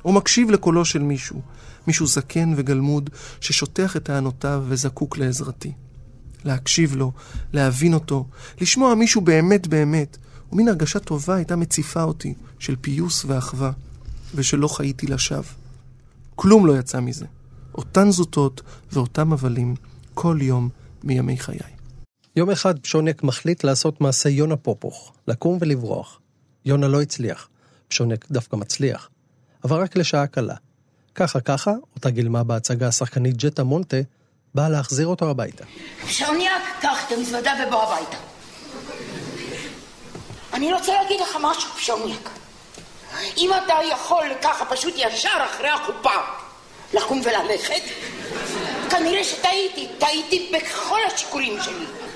או 0.04 0.12
מקשיב 0.12 0.50
לקולו 0.50 0.84
של 0.84 1.02
מישהו, 1.02 1.40
מישהו 1.86 2.06
זקן 2.06 2.52
וגלמוד 2.56 3.10
ששוטח 3.40 3.96
את 3.96 4.02
טענותיו 4.04 4.64
וזקוק 4.68 5.18
לעזרתי. 5.18 5.72
להקשיב 6.44 6.96
לו, 6.96 7.12
להבין 7.52 7.94
אותו, 7.94 8.26
לשמוע 8.60 8.94
מישהו 8.94 9.20
באמת 9.20 9.66
באמת, 9.66 10.18
ומין 10.52 10.68
הרגשה 10.68 10.98
טובה 10.98 11.34
הייתה 11.34 11.56
מציפה 11.56 12.02
אותי, 12.02 12.34
של 12.58 12.76
פיוס 12.80 13.24
ואחווה, 13.24 13.70
ושלא 14.34 14.68
חייתי 14.68 15.06
לשווא. 15.06 15.42
כלום 16.34 16.66
לא 16.66 16.78
יצא 16.78 17.00
מזה. 17.00 17.26
אותן 17.74 18.10
זוטות 18.10 18.62
ואותם 18.92 19.32
הבלים, 19.32 19.74
כל 20.14 20.38
יום 20.40 20.68
מימי 21.04 21.38
חיי. 21.38 21.77
יום 22.38 22.50
אחד 22.50 22.78
פשונק 22.78 23.22
מחליט 23.22 23.64
לעשות 23.64 24.00
מעשה 24.00 24.28
יונה 24.28 24.56
פופוך, 24.56 25.12
לקום 25.28 25.58
ולברוח. 25.60 26.20
יונה 26.64 26.88
לא 26.88 27.02
הצליח, 27.02 27.48
פשונק 27.88 28.26
דווקא 28.30 28.56
מצליח, 28.56 29.08
אבל 29.64 29.82
רק 29.82 29.96
לשעה 29.96 30.26
קלה. 30.26 30.54
ככה 31.14 31.40
ככה, 31.40 31.72
אותה 31.94 32.10
גילמה 32.10 32.44
בהצגה 32.44 32.88
השחקנית 32.88 33.36
ג'טה 33.36 33.64
מונטה, 33.64 33.96
באה 34.54 34.68
להחזיר 34.68 35.06
אותו 35.06 35.30
הביתה. 35.30 35.64
שרניאק, 36.06 36.62
קח 36.80 37.06
את 37.06 37.12
המזוודה 37.12 37.52
ובוא 37.66 37.82
הביתה. 37.82 38.16
אני 40.52 40.72
רוצה 40.72 40.92
להגיד 41.02 41.20
לך 41.20 41.36
משהו, 41.42 41.70
פשוניאק. 41.76 42.30
אם 43.36 43.50
אתה 43.64 43.74
יכול 43.92 44.26
ככה 44.42 44.64
פשוט 44.64 44.94
ישר 44.96 45.46
אחרי 45.50 45.68
החופה 45.68 46.16
לקום 46.94 47.20
וללכת, 47.24 47.82
כנראה 48.90 49.24
שטעיתי, 49.24 49.88
טעיתי 49.98 50.52
בכל 50.54 50.98
השיקולים 51.06 51.62
שלי. 51.62 52.07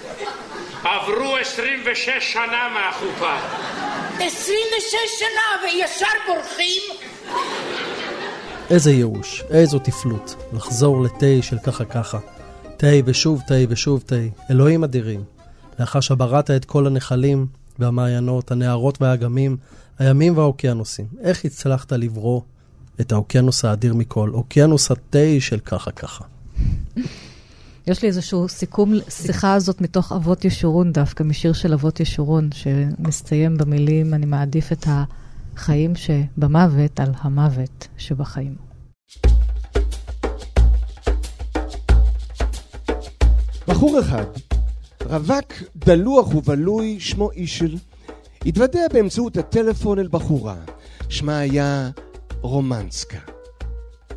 עברו 0.84 1.36
26 1.36 2.08
שנה 2.20 2.68
מהחופה. 2.74 3.36
26 4.14 4.94
שנה 5.18 5.62
וישר 5.62 6.06
בורחים? 6.26 6.82
איזה 8.70 8.92
ייאוש, 8.92 9.42
איזו 9.50 9.78
תפלות, 9.78 10.34
לחזור 10.52 11.02
לתה 11.02 11.42
של 11.42 11.58
ככה 11.58 11.84
ככה. 11.84 12.18
תה 12.76 12.86
ושוב 13.04 13.40
תה 13.46 13.54
ושוב 13.68 14.02
תה, 14.06 14.16
אלוהים 14.50 14.84
אדירים. 14.84 15.24
לאחר 15.78 16.00
שבראת 16.00 16.50
את 16.50 16.64
כל 16.64 16.86
הנחלים 16.86 17.46
והמעיינות, 17.78 18.50
הנהרות 18.50 19.02
והאגמים, 19.02 19.56
הימים 19.98 20.36
והאוקיינוסים, 20.38 21.06
איך 21.22 21.44
הצלחת 21.44 21.92
לברוא 21.92 22.40
את 23.00 23.12
האוקיינוס 23.12 23.64
האדיר 23.64 23.94
מכל, 23.94 24.30
אוקיינוס 24.34 24.90
התה 24.90 25.18
של 25.40 25.58
ככה 25.58 25.90
ככה. 25.90 26.24
יש 27.86 28.02
לי 28.02 28.08
איזשהו 28.08 28.48
סיכום 28.48 28.92
שיחה 29.08 29.54
הזאת 29.54 29.80
מתוך 29.80 30.12
אבות 30.12 30.44
ישורון 30.44 30.92
דווקא, 30.92 31.22
משיר 31.22 31.52
של 31.52 31.72
אבות 31.72 32.00
ישורון, 32.00 32.48
שמסתיים 32.52 33.56
במילים, 33.56 34.14
אני 34.14 34.26
מעדיף 34.26 34.72
את 34.72 34.86
החיים 34.86 35.92
שבמוות 35.94 37.00
על 37.00 37.12
המוות 37.18 37.88
שבחיים. 37.96 38.54
בחור 43.68 44.00
אחד, 44.00 44.26
רווק 45.04 45.52
דלוח 45.76 46.34
ובלוי, 46.34 47.00
שמו 47.00 47.30
אישל, 47.30 47.76
התוודע 48.46 48.80
באמצעות 48.92 49.36
הטלפון 49.36 49.98
אל 49.98 50.08
בחורה, 50.10 50.56
שמה 51.08 51.38
היה 51.38 51.90
רומנסקה. 52.40 53.18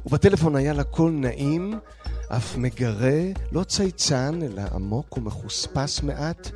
ובטלפון 0.05 0.55
היה 0.55 0.73
לה 0.73 0.83
קול 0.83 1.11
נעים, 1.11 1.73
אף 2.29 2.57
מגרה, 2.57 3.21
לא 3.51 3.63
צייצן, 3.63 4.39
אלא 4.43 4.61
עמוק 4.73 5.17
ומחוספס 5.17 6.03
מעט. 6.03 6.51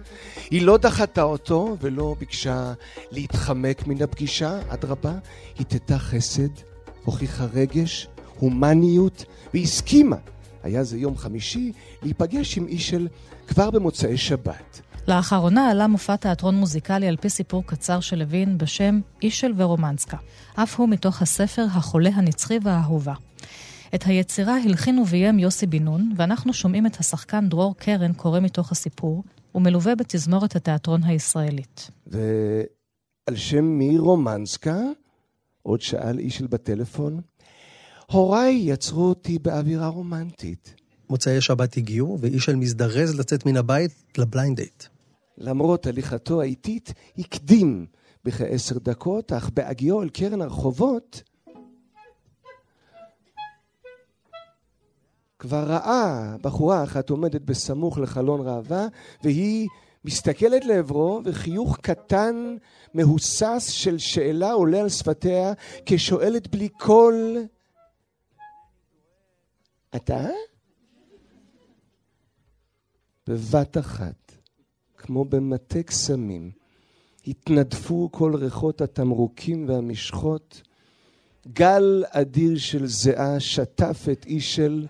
היא 0.51 0.61
לא 0.61 0.77
דחתה 0.77 1.21
אותו 1.21 1.77
ולא 1.81 2.15
ביקשה 2.19 2.73
להתחמק 3.11 3.87
מן 3.87 4.01
הפגישה, 4.03 4.59
אדרבה, 4.69 5.13
התתה 5.59 5.99
חסד, 5.99 6.49
הוכיחה 7.05 7.45
רגש, 7.53 8.07
הומניות, 8.39 9.25
והסכימה, 9.53 10.15
היה 10.63 10.83
זה 10.83 10.97
יום 10.97 11.17
חמישי, 11.17 11.71
להיפגש 12.03 12.57
עם 12.57 12.67
אישל 12.67 13.07
כבר 13.47 13.71
במוצאי 13.71 14.17
שבת. 14.17 14.81
לאחרונה 15.07 15.69
עלה 15.69 15.87
מופע 15.87 16.15
תיאטרון 16.15 16.55
מוזיקלי 16.55 17.07
על 17.07 17.17
פי 17.17 17.29
סיפור 17.29 17.63
קצר 17.65 17.99
של 17.99 18.15
לוין 18.19 18.57
בשם 18.57 18.99
אישל 19.21 19.53
ורומנסקה. 19.57 20.17
אף 20.55 20.79
הוא 20.79 20.89
מתוך 20.89 21.21
הספר 21.21 21.65
החולה 21.71 22.09
הנצחי 22.13 22.59
והאהובה. 22.63 23.13
את 23.95 24.03
היצירה 24.03 24.57
הלחין 24.57 24.99
וביים 24.99 25.39
יוסי 25.39 25.65
בן 25.65 25.83
נון, 25.83 26.11
ואנחנו 26.15 26.53
שומעים 26.53 26.85
את 26.85 26.99
השחקן 26.99 27.49
דרור 27.49 27.75
קרן 27.75 28.13
קורא 28.13 28.39
מתוך 28.39 28.71
הסיפור, 28.71 29.23
ומלווה 29.55 29.95
בתזמורת 29.95 30.55
התיאטרון 30.55 31.03
הישראלית. 31.03 31.91
ועל 32.07 33.35
שם 33.35 33.65
מי 33.65 33.97
רומנסקה? 33.97 34.81
עוד 35.61 35.81
שאל 35.81 36.19
אישל 36.19 36.47
בטלפון. 36.47 37.21
הוריי 38.11 38.61
יצרו 38.63 39.03
אותי 39.03 39.39
באווירה 39.39 39.87
רומנטית. 39.87 40.75
מוצאי 41.09 41.41
שבת 41.41 41.77
הגיעו, 41.77 42.17
ואישל 42.19 42.55
מזדרז 42.55 43.19
לצאת 43.19 43.45
מן 43.45 43.57
הבית 43.57 43.91
לבליינד 44.17 44.55
דייט. 44.57 44.83
למרות 45.37 45.87
הליכתו 45.87 46.41
האיטית, 46.41 46.93
הקדים 47.17 47.85
בכעשר 48.25 48.77
דקות, 48.77 49.33
אך 49.33 49.49
בהגיעו 49.53 50.03
אל 50.03 50.09
קרן 50.09 50.41
הרחובות, 50.41 51.23
כבר 55.39 55.63
ראה 55.63 56.35
בחורה 56.41 56.83
אחת 56.83 57.09
עומדת 57.09 57.41
בסמוך 57.41 57.97
לחלון 57.97 58.47
ראווה, 58.47 58.87
והיא 59.23 59.67
מסתכלת 60.05 60.65
לעברו, 60.65 61.21
וחיוך 61.25 61.77
קטן, 61.81 62.55
מהוסס 62.93 63.67
של 63.69 63.97
שאלה 63.97 64.51
עולה 64.51 64.79
על 64.81 64.89
שפתיה, 64.89 65.53
כשואלת 65.85 66.47
בלי 66.47 66.69
קול, 66.69 67.37
אתה? 69.95 70.27
בבת 73.27 73.77
אחת, 73.77 74.31
כמו 74.97 75.25
במטה 75.25 75.83
קסמים, 75.83 76.51
התנדפו 77.27 78.09
כל 78.11 78.35
ריחות 78.35 78.81
התמרוקים 78.81 79.69
והמשחות, 79.69 80.61
גל 81.47 82.03
אדיר 82.09 82.57
של 82.57 82.87
זיעה 82.87 83.39
שטף 83.39 84.07
את 84.11 84.25
אישל 84.25 84.87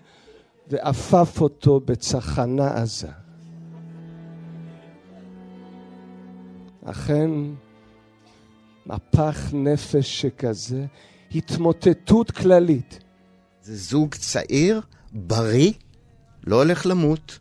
ועפף 0.70 1.40
אותו 1.40 1.80
בצחנה 1.80 2.82
עזה. 2.82 3.08
אכן, 6.84 7.30
מפח 8.86 9.50
נפש 9.52 10.20
שכזה, 10.20 10.86
התמוטטות 11.34 12.30
כללית. 12.30 12.98
זה 13.62 13.76
זוג 13.76 14.14
צעיר, 14.14 14.80
בריא, 15.12 15.72
לא 16.46 16.56
הולך 16.56 16.86
למות, 16.86 17.38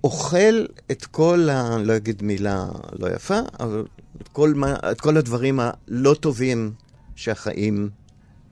ואוכל 0.00 0.64
את 0.90 1.04
כל, 1.04 1.48
ה... 1.50 1.78
לא 1.78 1.96
אגיד 1.96 2.22
מילה 2.22 2.66
לא 2.98 3.08
יפה, 3.14 3.38
אבל 3.60 3.86
את 4.22 4.28
כל, 4.28 4.54
מה, 4.54 4.74
את 4.92 5.00
כל 5.00 5.16
הדברים 5.16 5.60
הלא 5.60 6.14
טובים 6.14 6.72
שהחיים 7.14 7.90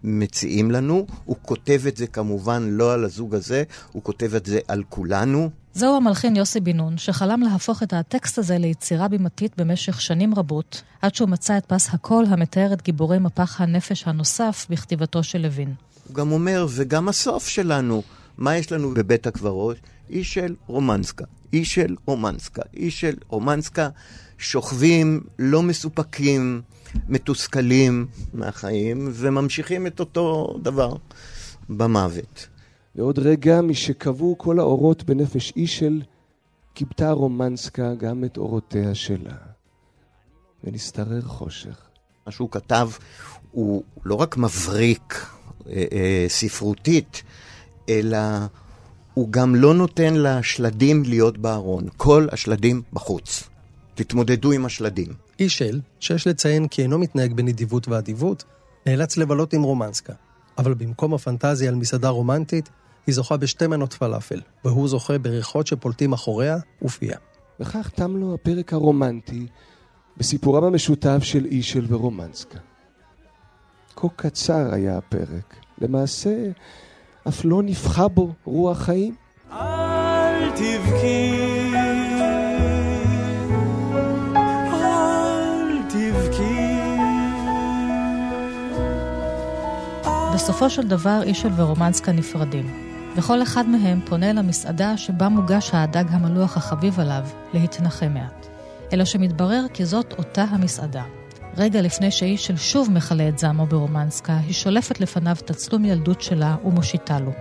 מציעים 0.04 0.70
לנו. 0.70 1.06
הוא 1.24 1.36
כותב 1.42 1.80
את 1.88 1.96
זה 1.96 2.06
כמובן 2.06 2.68
לא 2.70 2.92
על 2.92 3.04
הזוג 3.04 3.34
הזה, 3.34 3.62
הוא 3.92 4.02
כותב 4.02 4.34
את 4.34 4.46
זה 4.46 4.58
על 4.68 4.82
כולנו. 4.88 5.50
זהו 5.74 5.96
המלחין 5.96 6.36
יוסי 6.36 6.60
בן 6.60 6.76
נון, 6.76 6.98
שחלם 6.98 7.40
להפוך 7.40 7.82
את 7.82 7.92
הטקסט 7.92 8.38
הזה 8.38 8.58
ליצירה 8.58 9.08
בימתית 9.08 9.52
במשך 9.58 10.00
שנים 10.00 10.34
רבות, 10.34 10.82
עד 11.02 11.14
שהוא 11.14 11.28
מצא 11.28 11.58
את 11.58 11.64
פס 11.66 11.88
הקול 11.94 12.24
המתאר 12.28 12.72
את 12.72 12.82
גיבורי 12.82 13.18
מפח 13.18 13.60
הנפש 13.60 14.04
הנוסף 14.06 14.66
בכתיבתו 14.70 15.22
של 15.22 15.38
לוין. 15.38 15.74
הוא 16.08 16.14
גם 16.14 16.32
אומר, 16.32 16.66
וגם 16.70 17.08
הסוף 17.08 17.48
שלנו, 17.48 18.02
מה 18.38 18.56
יש 18.56 18.72
לנו 18.72 18.94
בבית 18.94 19.26
הקברות? 19.26 19.76
איש 20.10 20.34
של 20.34 20.54
רומנסקה, 20.66 21.24
איש 21.52 21.74
של 21.74 21.96
רומנסקה, 22.06 22.62
איש 22.74 23.00
של 23.00 23.14
רומנסקה, 23.28 23.88
שוכבים, 24.38 25.20
לא 25.38 25.62
מסופקים, 25.62 26.62
מתוסכלים 27.08 28.06
מהחיים, 28.32 29.08
וממשיכים 29.12 29.86
את 29.86 30.00
אותו 30.00 30.56
דבר 30.62 30.94
במוות. 31.68 32.48
ועוד 32.94 33.18
רגע, 33.18 33.60
משקבעו 33.60 34.38
כל 34.38 34.58
האורות 34.58 35.04
בנפש 35.04 35.52
אישל, 35.56 36.02
כיבתה 36.74 37.10
רומנסקה 37.10 37.94
גם 37.94 38.24
את 38.24 38.36
אורותיה 38.36 38.94
שלה. 38.94 39.34
ונסתרר 40.64 41.22
חושך. 41.22 41.78
מה 42.26 42.32
שהוא 42.32 42.50
כתב 42.50 42.90
הוא 43.50 43.82
לא 44.04 44.14
רק 44.14 44.36
מבריק 44.36 45.26
אה, 45.66 45.84
אה, 45.92 46.24
ספרותית, 46.28 47.22
אלא 47.88 48.18
הוא 49.14 49.28
גם 49.30 49.54
לא 49.54 49.74
נותן 49.74 50.14
לשלדים 50.14 51.02
להיות 51.04 51.38
בארון. 51.38 51.84
כל 51.96 52.26
השלדים 52.32 52.82
בחוץ. 52.92 53.48
תתמודדו 53.98 54.52
עם 54.52 54.66
השלדים. 54.66 55.06
אישל, 55.40 55.80
שיש 56.00 56.26
לציין 56.26 56.68
כי 56.68 56.82
אינו 56.82 56.98
מתנהג 56.98 57.32
בנדיבות 57.32 57.88
ואדיבות, 57.88 58.44
נאלץ 58.86 59.16
לבלות 59.16 59.52
עם 59.52 59.62
רומנסקה. 59.62 60.12
אבל 60.58 60.74
במקום 60.74 61.14
הפנטזיה 61.14 61.68
על 61.68 61.74
מסעדה 61.74 62.08
רומנטית, 62.08 62.68
היא 63.06 63.14
זוכה 63.14 63.36
בשתי 63.36 63.66
מנות 63.66 63.92
פלאפל, 63.92 64.40
והוא 64.64 64.88
זוכה 64.88 65.18
בריחות 65.18 65.66
שפולטים 65.66 66.12
אחוריה 66.12 66.56
ופיה. 66.82 67.16
וכך 67.60 67.90
תם 67.94 68.16
לו 68.16 68.34
הפרק 68.34 68.72
הרומנטי 68.72 69.46
בסיפורם 70.16 70.64
המשותף 70.64 71.18
של 71.22 71.44
אישל 71.44 71.86
ורומנסקה. 71.88 72.58
כה 73.96 74.08
קצר 74.16 74.74
היה 74.74 74.98
הפרק. 74.98 75.54
למעשה, 75.80 76.50
אף 77.28 77.44
לא 77.44 77.62
נפחה 77.62 78.08
בו 78.08 78.32
רוח 78.44 78.78
חיים. 78.78 79.14
אל 79.52 80.50
תבכי, 80.50 81.47
בסופו 90.48 90.70
של 90.70 90.88
דבר 90.88 91.20
אישל 91.22 91.48
ורומנסקה 91.56 92.12
נפרדים, 92.12 92.66
וכל 93.16 93.42
אחד 93.42 93.68
מהם 93.68 94.00
פונה 94.06 94.32
למסעדה 94.32 94.96
שבה 94.96 95.28
מוגש 95.28 95.70
הדג 95.72 96.04
המלוח 96.10 96.56
החביב 96.56 97.00
עליו 97.00 97.22
להתנחם 97.54 98.14
מעט. 98.14 98.46
אלא 98.92 99.04
שמתברר 99.04 99.64
כי 99.74 99.84
זאת 99.84 100.14
אותה 100.18 100.42
המסעדה. 100.42 101.02
רגע 101.56 101.82
לפני 101.82 102.10
שאישל 102.10 102.56
שוב 102.56 102.90
מכלה 102.90 103.28
את 103.28 103.38
זעמו 103.38 103.66
ברומנסקה, 103.66 104.36
היא 104.36 104.52
שולפת 104.52 105.00
לפניו 105.00 105.36
תצלום 105.44 105.84
ילדות 105.84 106.22
שלה 106.22 106.56
ומושיטה 106.64 107.20
לו. 107.20 107.32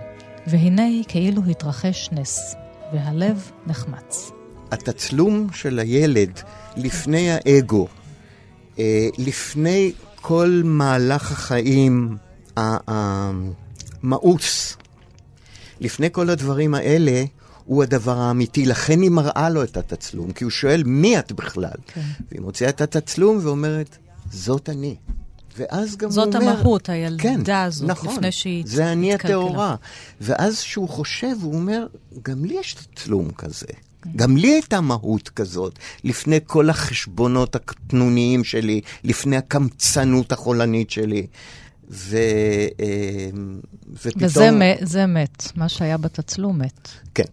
והנה 0.46 0.88
כאילו 1.08 1.42
התרחש 1.50 2.08
נס, 2.12 2.54
והלב 2.92 3.50
נחמץ. 3.66 4.30
התצלום 4.70 5.46
של 5.52 5.78
הילד 5.78 6.40
לפני 6.76 7.30
האגו, 7.30 7.88
אה, 8.78 9.08
לפני 9.18 9.92
כל 10.20 10.62
מהלך 10.64 11.32
החיים 11.32 12.16
המאוס, 14.02 14.76
לפני 15.80 16.08
כל 16.12 16.30
הדברים 16.30 16.74
האלה, 16.74 17.24
הוא 17.64 17.82
הדבר 17.82 18.18
האמיתי. 18.18 18.66
לכן 18.66 19.02
היא 19.02 19.10
מראה 19.10 19.50
לו 19.50 19.62
את 19.62 19.76
התצלום, 19.76 20.32
כי 20.32 20.44
הוא 20.44 20.50
שואל, 20.50 20.82
מי 20.86 21.18
את 21.18 21.32
בכלל? 21.32 21.70
כן. 21.86 22.00
והיא 22.30 22.40
מוציאה 22.40 22.70
את 22.70 22.80
התצלום 22.80 23.38
ואומרת, 23.42 23.96
זאת 24.32 24.68
אני. 24.68 24.96
ואז 25.56 25.96
גם 25.96 26.08
הוא 26.08 26.16
אומר... 26.24 26.32
זאת 26.32 26.42
המהות, 26.42 26.88
הילדה 26.88 27.22
כן, 27.22 27.50
הזאת, 27.50 27.88
נכון, 27.88 28.14
לפני 28.14 28.32
שהיא 28.32 28.64
זה 28.66 28.92
אני 28.92 29.14
הטהורה. 29.14 29.76
ואז 30.20 30.60
כשהוא 30.62 30.88
חושב, 30.88 31.36
הוא 31.42 31.54
אומר, 31.54 31.86
גם 32.22 32.44
לי 32.44 32.56
יש 32.60 32.74
תצלום 32.74 33.30
כזה. 33.30 33.66
כן. 34.02 34.10
גם 34.16 34.36
לי 34.36 34.48
הייתה 34.52 34.80
מהות 34.80 35.28
כזאת, 35.28 35.78
לפני 36.04 36.38
כל 36.46 36.70
החשבונות 36.70 37.54
הקטנוניים 37.54 38.44
שלי, 38.44 38.80
לפני 39.04 39.36
הקמצנות 39.36 40.32
החולנית 40.32 40.90
שלי. 40.90 41.26
ו... 41.90 42.16
אה, 42.80 43.28
ופתאום... 43.92 44.24
וזה 44.24 44.50
זה 44.82 45.06
מת, 45.06 45.52
מה 45.56 45.68
שהיה 45.68 45.96
בתצלום 45.96 46.58
מת. 46.58 46.88
כן. 47.14 47.24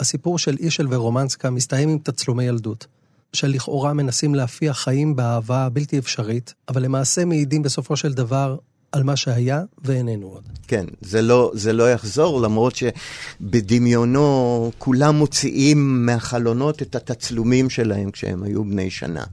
הסיפור 0.00 0.38
של 0.38 0.56
אישל 0.60 0.86
ורומנסקה 0.90 1.50
מסתיים 1.50 1.88
עם 1.88 1.98
תצלומי 1.98 2.44
ילדות, 2.44 2.86
שלכאורה 3.32 3.92
מנסים 3.92 4.34
להפיח 4.34 4.78
חיים 4.78 5.16
באהבה 5.16 5.64
הבלתי 5.64 5.98
אפשרית, 5.98 6.54
אבל 6.68 6.82
למעשה 6.82 7.24
מעידים 7.24 7.62
בסופו 7.62 7.96
של 7.96 8.12
דבר 8.12 8.56
על 8.92 9.02
מה 9.02 9.16
שהיה 9.16 9.62
ואיננו 9.84 10.26
עוד. 10.26 10.42
כן, 10.66 10.86
זה 11.00 11.22
לא, 11.22 11.52
זה 11.54 11.72
לא 11.72 11.92
יחזור, 11.92 12.40
למרות 12.40 12.74
שבדמיונו 12.76 14.70
כולם 14.78 15.16
מוציאים 15.16 16.06
מהחלונות 16.06 16.82
את 16.82 16.94
התצלומים 16.94 17.70
שלהם 17.70 18.10
כשהם 18.10 18.42
היו 18.42 18.64
בני 18.64 18.90
שנה. 18.90 19.24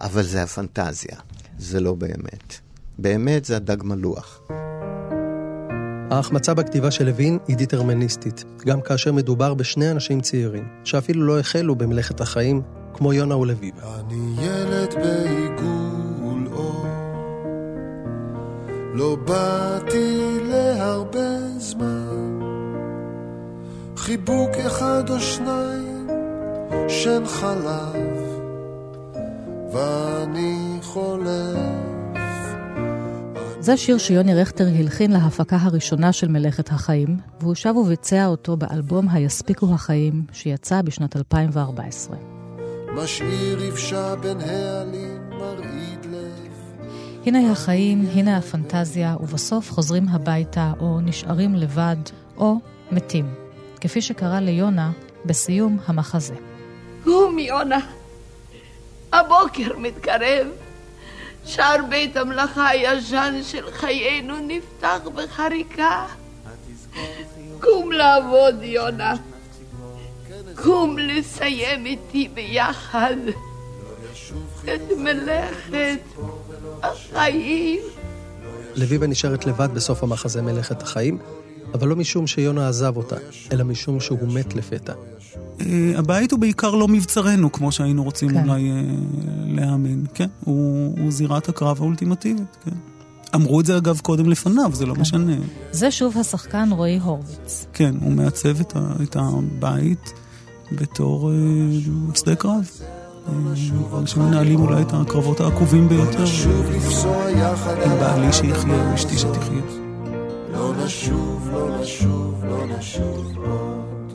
אבל 0.00 0.22
זה 0.22 0.42
הפנטזיה, 0.42 1.16
זה 1.58 1.80
לא 1.80 1.94
באמת. 1.94 2.71
באמת 3.02 3.44
זה 3.44 3.56
הדג 3.56 3.82
מלוח. 3.82 4.42
ההחמצה 6.10 6.54
בכתיבה 6.54 6.90
של 6.90 7.06
לוין 7.06 7.38
היא 7.48 7.56
דטרמיניסטית, 7.56 8.44
גם 8.66 8.80
כאשר 8.80 9.12
מדובר 9.12 9.54
בשני 9.54 9.90
אנשים 9.90 10.20
צעירים, 10.20 10.68
שאפילו 10.84 11.26
לא 11.26 11.38
החלו 11.38 11.74
במלאכת 11.74 12.20
החיים, 12.20 12.62
כמו 12.94 13.12
יונה 13.12 13.36
ולביבה. 13.36 14.00
אני 14.00 14.34
ילד 14.42 14.94
בעיגול 14.94 16.48
אור, 16.52 16.86
לא 18.94 19.16
באתי 19.26 20.38
להרבה 20.44 21.58
זמן, 21.58 22.40
חיבוק 23.96 24.50
אחד 24.66 25.10
או 25.10 25.20
שניים, 25.20 26.08
שן 26.88 27.22
חלב, 27.26 28.22
ואני 29.72 30.78
חולם. 30.82 31.81
זה 33.62 33.76
שיר 33.76 33.98
שיוני 33.98 34.34
רכטר 34.34 34.64
הלחין 34.78 35.12
להפקה 35.12 35.56
הראשונה 35.60 36.12
של 36.12 36.28
מלאכת 36.28 36.68
החיים, 36.68 37.16
והוא 37.40 37.54
שב 37.54 37.76
וביצע 37.76 38.26
אותו 38.26 38.56
באלבום 38.56 39.08
היספיקו 39.08 39.66
החיים, 39.74 40.22
שיצא 40.32 40.82
בשנת 40.82 41.16
2014. 41.16 42.16
משאיר 42.94 43.62
יבשה 43.62 44.16
בין 44.16 44.40
העלים 44.40 45.30
מרעיד 45.30 46.06
לב. 46.10 46.52
הנה 47.26 47.52
החיים, 47.52 48.06
הנה 48.12 48.36
הפנטזיה, 48.36 49.16
ובסוף 49.20 49.70
חוזרים 49.70 50.08
הביתה, 50.08 50.72
או 50.80 51.00
נשארים 51.00 51.54
לבד, 51.54 51.96
או 52.36 52.54
מתים. 52.92 53.34
כפי 53.80 54.02
שקרה 54.02 54.40
ליונה 54.40 54.90
בסיום 55.24 55.78
המחזה. 55.86 56.34
קום, 57.04 57.38
יונה. 57.38 57.80
הבוקר 59.12 59.78
מתקרב. 59.78 60.46
שער 61.44 61.76
בית 61.88 62.16
המלאכה 62.16 62.68
הישן 62.68 63.40
של 63.42 63.70
חיינו 63.72 64.34
נפתח 64.46 65.00
בחריקה. 65.14 66.06
קום 67.60 67.92
לעבוד, 67.92 68.62
יונה. 68.62 69.14
קום 70.54 70.98
לסיים 70.98 71.86
איתי 71.86 72.28
ביחד 72.28 73.16
את 74.64 74.80
מלאכת 74.96 76.00
החיים. 76.82 77.80
לביבה 78.74 79.06
נשארת 79.06 79.46
לבד 79.46 79.68
בסוף 79.74 80.02
המחזה 80.02 80.42
מלאכת 80.42 80.82
החיים, 80.82 81.18
אבל 81.74 81.88
לא 81.88 81.96
משום 81.96 82.26
שיונה 82.26 82.68
עזב 82.68 82.96
אותה, 82.96 83.16
אלא 83.52 83.64
משום 83.64 84.00
שהוא 84.00 84.32
מת 84.32 84.54
לפתע. 84.54 84.92
אה, 85.60 85.92
הבית 85.96 86.32
הוא 86.32 86.40
בעיקר 86.40 86.74
לא 86.74 86.88
מבצרנו, 86.88 87.52
כמו 87.52 87.72
שהיינו 87.72 88.04
רוצים 88.04 88.28
כן. 88.28 88.48
אולי 88.48 88.70
אה, 88.70 88.82
להאמין. 89.46 90.06
כן, 90.14 90.28
הוא, 90.44 90.94
הוא 90.98 91.10
זירת 91.10 91.48
הקרב 91.48 91.76
האולטימטיבית, 91.80 92.56
כן. 92.64 92.76
אמרו 93.34 93.60
את 93.60 93.66
זה 93.66 93.76
אגב 93.76 94.00
קודם 94.00 94.28
לפניו, 94.28 94.70
זה 94.72 94.86
לא 94.86 94.94
כן. 94.94 95.00
משנה. 95.00 95.36
זה 95.72 95.90
שוב 95.90 96.18
השחקן 96.18 96.68
רועי 96.72 96.98
הורוביץ. 96.98 97.66
כן, 97.72 97.94
הוא 98.00 98.12
מעצב 98.12 98.60
את, 98.60 98.76
ה, 98.76 98.92
את 99.02 99.16
הבית 99.20 100.12
בתור 100.72 101.30
אה, 101.30 101.36
שדה 102.14 102.34
קרב. 102.34 102.70
אה, 103.28 104.06
שמנהלים 104.06 104.60
אולי 104.60 104.82
את 104.82 104.92
הקרבות 104.92 105.40
העקובים 105.40 105.88
ביותר. 105.88 106.24
עם 107.84 107.98
בעלי 108.00 108.32
שיחיה, 108.32 108.94
אשתי 108.94 109.18
שתחיה. 109.18 109.81
נשוב, 110.92 111.48
לא 111.52 111.80
נשוב, 111.80 112.44
לא 112.44 112.66
נשוב 112.66 113.38
עוד. 113.38 114.12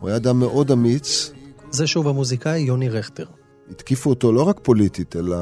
הוא 0.00 0.08
היה 0.08 0.16
אדם 0.16 0.38
מאוד 0.38 0.70
אמיץ. 0.70 1.30
זה 1.70 1.86
שוב 1.86 2.08
המוזיקאי 2.08 2.60
יוני 2.60 2.88
רכטר. 2.88 3.24
התקיפו 3.70 4.10
אותו 4.10 4.32
לא 4.32 4.42
רק 4.42 4.60
פוליטית, 4.62 5.16
אלא 5.16 5.36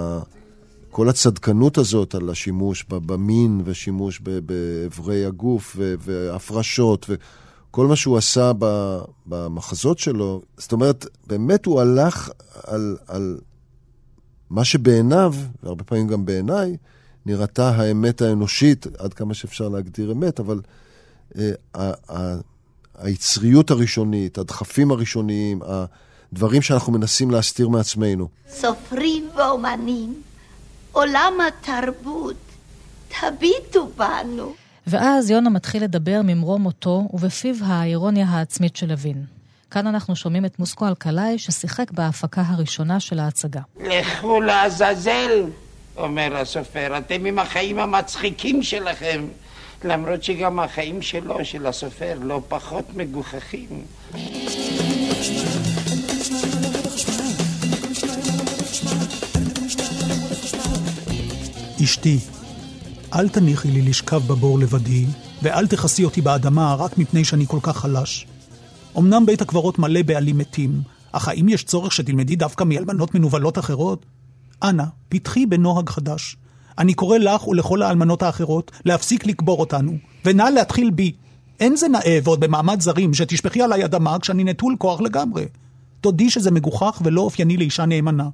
כל 0.90 1.08
הצדקנות 1.08 1.78
הזאת 1.78 2.14
על 2.14 2.30
השימוש 2.30 2.84
במין 2.88 3.62
ושימוש 3.64 4.20
באיברי 4.20 5.26
הגוף 5.26 5.76
והפרשות 5.78 7.06
וכל 7.08 7.86
מה 7.86 7.96
שהוא 7.96 8.16
עשה 8.16 8.52
במחזות 9.26 9.98
שלו. 9.98 10.42
זאת 10.56 10.72
אומרת, 10.72 11.06
באמת 11.26 11.66
הוא 11.66 11.80
הלך 11.80 12.30
על, 12.66 12.96
על 13.06 13.38
מה 14.54 14.64
שבעיניו, 14.64 15.34
והרבה 15.62 15.84
פעמים 15.84 16.06
גם 16.08 16.26
בעיניי, 16.26 16.76
נראתה 17.26 17.68
האמת 17.70 18.22
האנושית, 18.22 18.86
עד 18.98 19.14
כמה 19.14 19.34
שאפשר 19.34 19.68
להגדיר 19.68 20.12
אמת, 20.12 20.40
אבל 20.40 20.60
אה, 21.38 21.92
היצריות 22.98 23.70
הראשונית, 23.70 24.38
הדחפים 24.38 24.90
הראשוניים, 24.90 25.60
הדברים 26.32 26.62
שאנחנו 26.62 26.92
מנסים 26.92 27.30
להסתיר 27.30 27.68
מעצמנו. 27.68 28.28
סופרים 28.48 29.28
ואומנים, 29.36 30.22
עולם 30.92 31.32
התרבות, 31.48 32.36
תביטו 33.08 33.88
בנו. 33.96 34.54
ואז 34.86 35.30
יונה 35.30 35.50
מתחיל 35.50 35.84
לדבר 35.84 36.20
ממרום 36.24 36.62
מותו, 36.62 37.08
ובפיו 37.12 37.54
האירוניה 37.60 38.26
העצמית 38.28 38.76
של 38.76 38.86
לוין. 38.86 39.33
כאן 39.74 39.86
אנחנו 39.86 40.16
שומעים 40.16 40.44
את 40.44 40.58
מוסקו 40.58 40.88
אלקלעי, 40.88 41.38
ששיחק 41.38 41.90
בהפקה 41.90 42.42
הראשונה 42.46 43.00
של 43.00 43.18
ההצגה. 43.18 43.60
לכו 43.80 44.40
לעזאזל, 44.40 45.44
אומר 45.96 46.36
הסופר, 46.36 46.98
אתם 46.98 47.24
עם 47.24 47.38
החיים 47.38 47.78
המצחיקים 47.78 48.62
שלכם. 48.62 49.24
למרות 49.84 50.22
שגם 50.24 50.60
החיים 50.60 51.02
שלו, 51.02 51.44
של 51.44 51.66
הסופר, 51.66 52.18
לא 52.22 52.40
פחות 52.48 52.84
מגוחכים. 52.96 53.68
אשתי, 61.84 62.18
אל 63.14 63.28
תניחי 63.28 63.68
לי 63.68 63.82
לשכב 63.82 64.22
בבור 64.26 64.58
לבדי, 64.58 65.04
ואל 65.42 65.66
תכסי 65.66 66.04
אותי 66.04 66.20
באדמה 66.20 66.74
רק 66.74 66.98
מפני 66.98 67.24
שאני 67.24 67.44
כל 67.48 67.58
כך 67.62 67.76
חלש. 67.76 68.26
אמנם 68.98 69.26
בית 69.26 69.42
הקברות 69.42 69.78
מלא 69.78 70.02
בעלים 70.02 70.38
מתים, 70.38 70.82
אך 71.12 71.28
האם 71.28 71.48
יש 71.48 71.64
צורך 71.64 71.92
שתלמדי 71.92 72.36
דווקא 72.36 72.64
מאלמנות 72.64 73.14
מנוולות 73.14 73.58
אחרות? 73.58 74.06
אנא, 74.62 74.84
פתחי 75.08 75.46
בנוהג 75.46 75.88
חדש. 75.88 76.36
אני 76.78 76.94
קורא 76.94 77.18
לך 77.18 77.48
ולכל 77.48 77.82
האלמנות 77.82 78.22
האחרות 78.22 78.70
להפסיק 78.84 79.26
לקבור 79.26 79.60
אותנו, 79.60 79.96
ונא 80.24 80.42
להתחיל 80.42 80.90
בי. 80.90 81.12
אין 81.60 81.76
זה 81.76 81.88
נאה 81.88 82.18
ועוד 82.24 82.40
במעמד 82.40 82.80
זרים 82.80 83.14
שתשפכי 83.14 83.62
עליי 83.62 83.84
אדמה 83.84 84.18
כשאני 84.18 84.44
נטול 84.44 84.76
כוח 84.78 85.00
לגמרי. 85.00 85.44
תודי 86.00 86.30
שזה 86.30 86.50
מגוחך 86.50 87.00
ולא 87.04 87.20
אופייני 87.20 87.56
לאישה 87.56 87.86
נאמנה. 87.86 88.28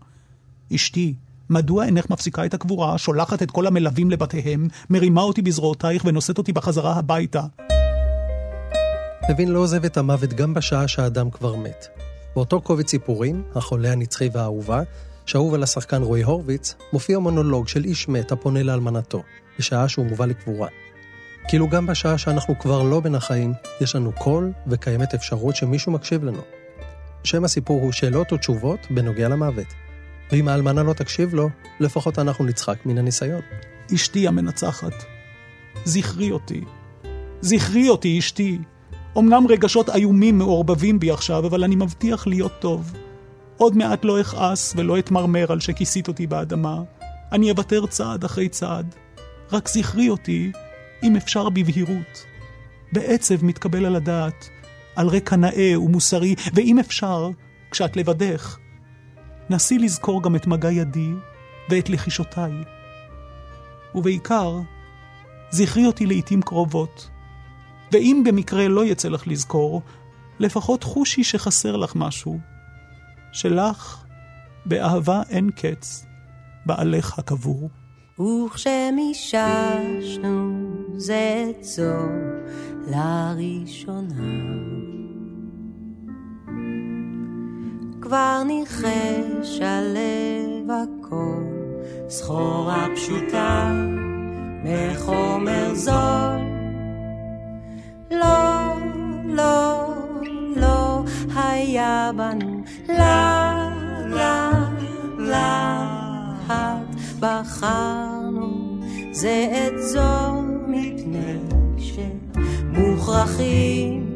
אשתי, 0.75 1.15
מדוע 1.51 1.85
אינך 1.85 2.11
מפסיקה 2.11 2.45
את 2.45 2.55
הקבורה, 2.55 2.99
שולחת 2.99 3.43
את 3.43 3.51
כל 3.51 3.67
המלווים 3.67 4.11
לבתיהם, 4.11 4.69
מרימה 4.91 5.21
אותי 5.21 5.43
בזרועותייך 5.43 6.03
ונושאת 6.07 6.39
אותי 6.39 6.53
בחזרה 6.53 6.97
הביתה? 6.97 7.43
לוין 9.29 9.49
לא 9.49 9.59
עוזב 9.59 9.85
את 9.85 9.97
המוות 9.97 10.33
גם 10.33 10.55
בשעה 10.55 10.89
שהאדם 10.89 11.31
כבר 11.31 11.57
מת. 11.57 11.87
באותו 12.35 12.61
קובץ 12.61 12.91
סיפורים, 12.91 13.43
החולה 13.55 13.93
הנצחי 13.93 14.29
והאהובה, 14.33 14.83
שאהוב 15.27 15.55
על 15.55 15.63
השחקן 15.63 16.03
רועי 16.03 16.23
הורוביץ, 16.23 16.75
מופיע 16.93 17.19
מונולוג 17.19 17.69
של 17.69 17.85
איש 17.85 18.09
מת 18.09 18.33
הפונה 18.33 18.63
לאלמנתו, 18.63 19.23
בשעה 19.59 19.89
שהוא 19.89 20.07
מובא 20.07 20.27
לקבורה. 20.27 20.69
כאילו 21.49 21.69
גם 21.69 21.87
בשעה 21.87 22.19
שאנחנו 22.19 22.59
כבר 22.59 22.83
לא 22.83 23.01
בין 23.01 23.15
החיים, 23.15 23.53
יש 23.81 23.97
לנו 23.97 24.13
קול 24.13 24.53
וקיימת 24.67 25.15
אפשרות 25.15 25.57
שמישהו 25.57 25.93
מקשיב 25.93 26.25
לנו. 26.25 26.43
שם 27.25 27.45
הסיפור 27.45 27.81
הוא 27.81 27.93
שאלות 27.93 28.33
ותשובות 28.33 28.81
בנוגע 28.91 29.29
למוות. 29.29 29.67
ואם 30.33 30.49
האלמנה 30.49 30.83
לא 30.83 30.93
תקשיב 30.93 31.35
לו, 31.35 31.49
לפחות 31.81 32.19
אנחנו 32.19 32.45
נצחק 32.45 32.87
מן 32.87 32.99
הניסיון. 32.99 33.41
אשתי 33.95 34.29
המנצחת, 34.29 34.93
זכרי 35.85 36.31
אותי. 36.31 36.65
זכרי 37.41 37.89
אותי, 37.89 38.19
אשתי. 38.19 38.59
אמנם 39.19 39.47
רגשות 39.49 39.91
איומים 39.91 40.39
מעורבבים 40.39 40.99
בי 40.99 41.11
עכשיו, 41.11 41.47
אבל 41.47 41.65
אני 41.65 41.77
מבטיח 41.77 42.27
להיות 42.27 42.53
טוב. 42.61 42.93
עוד 43.57 43.77
מעט 43.77 44.05
לא 44.05 44.21
אכעס 44.21 44.75
ולא 44.77 44.99
אתמרמר 44.99 45.53
על 45.53 45.61
שכיסית 45.61 46.09
אותי 46.09 46.27
באדמה. 46.27 46.83
אני 47.33 47.51
אוותר 47.51 47.87
צעד 47.87 48.25
אחרי 48.25 48.49
צעד. 48.49 48.95
רק 49.53 49.69
זכרי 49.69 50.09
אותי, 50.09 50.53
אם 51.03 51.17
אפשר 51.17 51.49
בבהירות. 51.49 52.25
בעצב 52.93 53.45
מתקבל 53.45 53.87
על 53.87 53.97
הדעת, 53.97 54.49
על 54.97 55.09
רקע 55.09 55.37
נאה 55.37 55.81
ומוסרי, 55.81 56.35
ואם 56.55 56.79
אפשר, 56.79 57.31
כשאת 57.71 57.97
לבדך, 57.97 58.59
נסי 59.51 59.79
לזכור 59.79 60.23
גם 60.23 60.37
את 60.37 60.47
מגע 60.47 60.71
ידי 60.73 61.11
ואת 61.71 61.91
לחישותיי. 61.91 62.53
ובעיקר, 63.95 64.61
זכרי 65.51 65.87
אותי 65.87 66.07
לעתים 66.07 66.43
קרובות. 66.43 67.11
ואם 67.93 68.23
במקרה 68.27 68.69
לא 68.69 68.85
יצא 68.85 69.09
לך 69.09 69.27
לזכור, 69.27 69.83
לפחות 70.39 70.85
חושי 70.85 71.25
שחסר 71.25 71.77
לך 71.77 71.93
משהו. 71.97 72.39
שלך, 73.33 74.05
באהבה 74.67 75.23
אין 75.31 75.51
קץ, 75.51 76.07
בעלך 76.67 77.19
הקבור. 77.19 77.71
וכשמיששנו 78.19 79.41
זה 80.97 81.53
זו 81.61 81.93
לראשונה 82.87 84.41
כבר 88.01 88.43
ניחש 88.47 89.61
הלב 89.61 90.71
הכל 90.71 91.45
סחורה 92.09 92.87
פשוטה 92.97 93.73
מחומר 94.65 95.75
זול 95.75 96.50
בנו 102.13 102.63
לה, 102.89 103.71
לה, 104.11 104.51
להט 105.19 106.97
בחרנו 107.21 108.79
זה 109.13 109.53
את 109.53 109.73
זו 109.83 110.43
מפני 110.67 111.39
שמוכרחים 112.75 114.11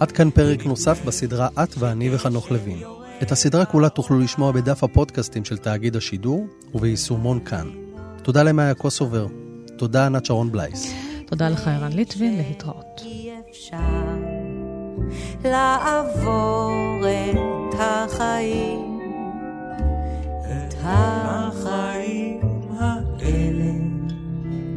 עד 0.00 0.12
כאן 0.12 0.30
פרק 0.30 0.66
נוסף 0.66 1.04
בסדרה 1.04 1.48
את 1.62 1.74
ואני 1.78 2.14
וחנוך 2.14 2.50
לוין. 2.50 2.78
את 3.22 3.32
הסדרה 3.32 3.64
כולה 3.64 3.88
תוכלו 3.88 4.18
לשמוע 4.18 4.52
בדף 4.52 4.84
הפודקאסטים 4.84 5.44
של 5.44 5.58
תאגיד 5.58 5.96
השידור 5.96 6.46
וביישומון 6.74 7.44
כאן. 7.44 7.70
תודה 8.22 8.42
למאיה 8.42 8.74
קוסובר. 8.74 9.26
תודה 9.78 10.06
ענת 10.06 10.26
שרון 10.26 10.52
בלייס. 10.52 10.94
תודה 11.26 11.48
לך 11.48 11.68
ערן 11.68 11.92
ליטבין, 11.92 12.36
להתראות. 12.36 13.00
לעבור 15.50 17.00
את 17.08 17.74
החיים, 17.78 19.00
את 20.44 20.74
החיים 20.82 22.40
האלה, 22.78 23.72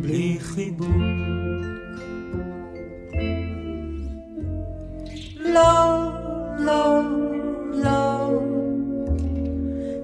בלי 0.02 0.38
חיבוק. 0.40 0.88
לא, 5.40 6.12
לא, 6.60 7.02
לא, 7.74 8.32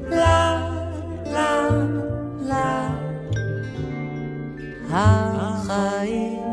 לה, 0.10 0.70
לה, 1.26 1.70
לה, 2.42 2.90
החיים 4.90 6.45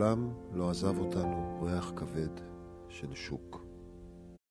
מעולם 0.00 0.28
לא 0.52 0.70
עזב 0.70 0.98
אותנו 0.98 1.60
ריח 1.62 1.92
כבד 1.96 2.40
של 2.88 3.14
שוק. 3.14 3.49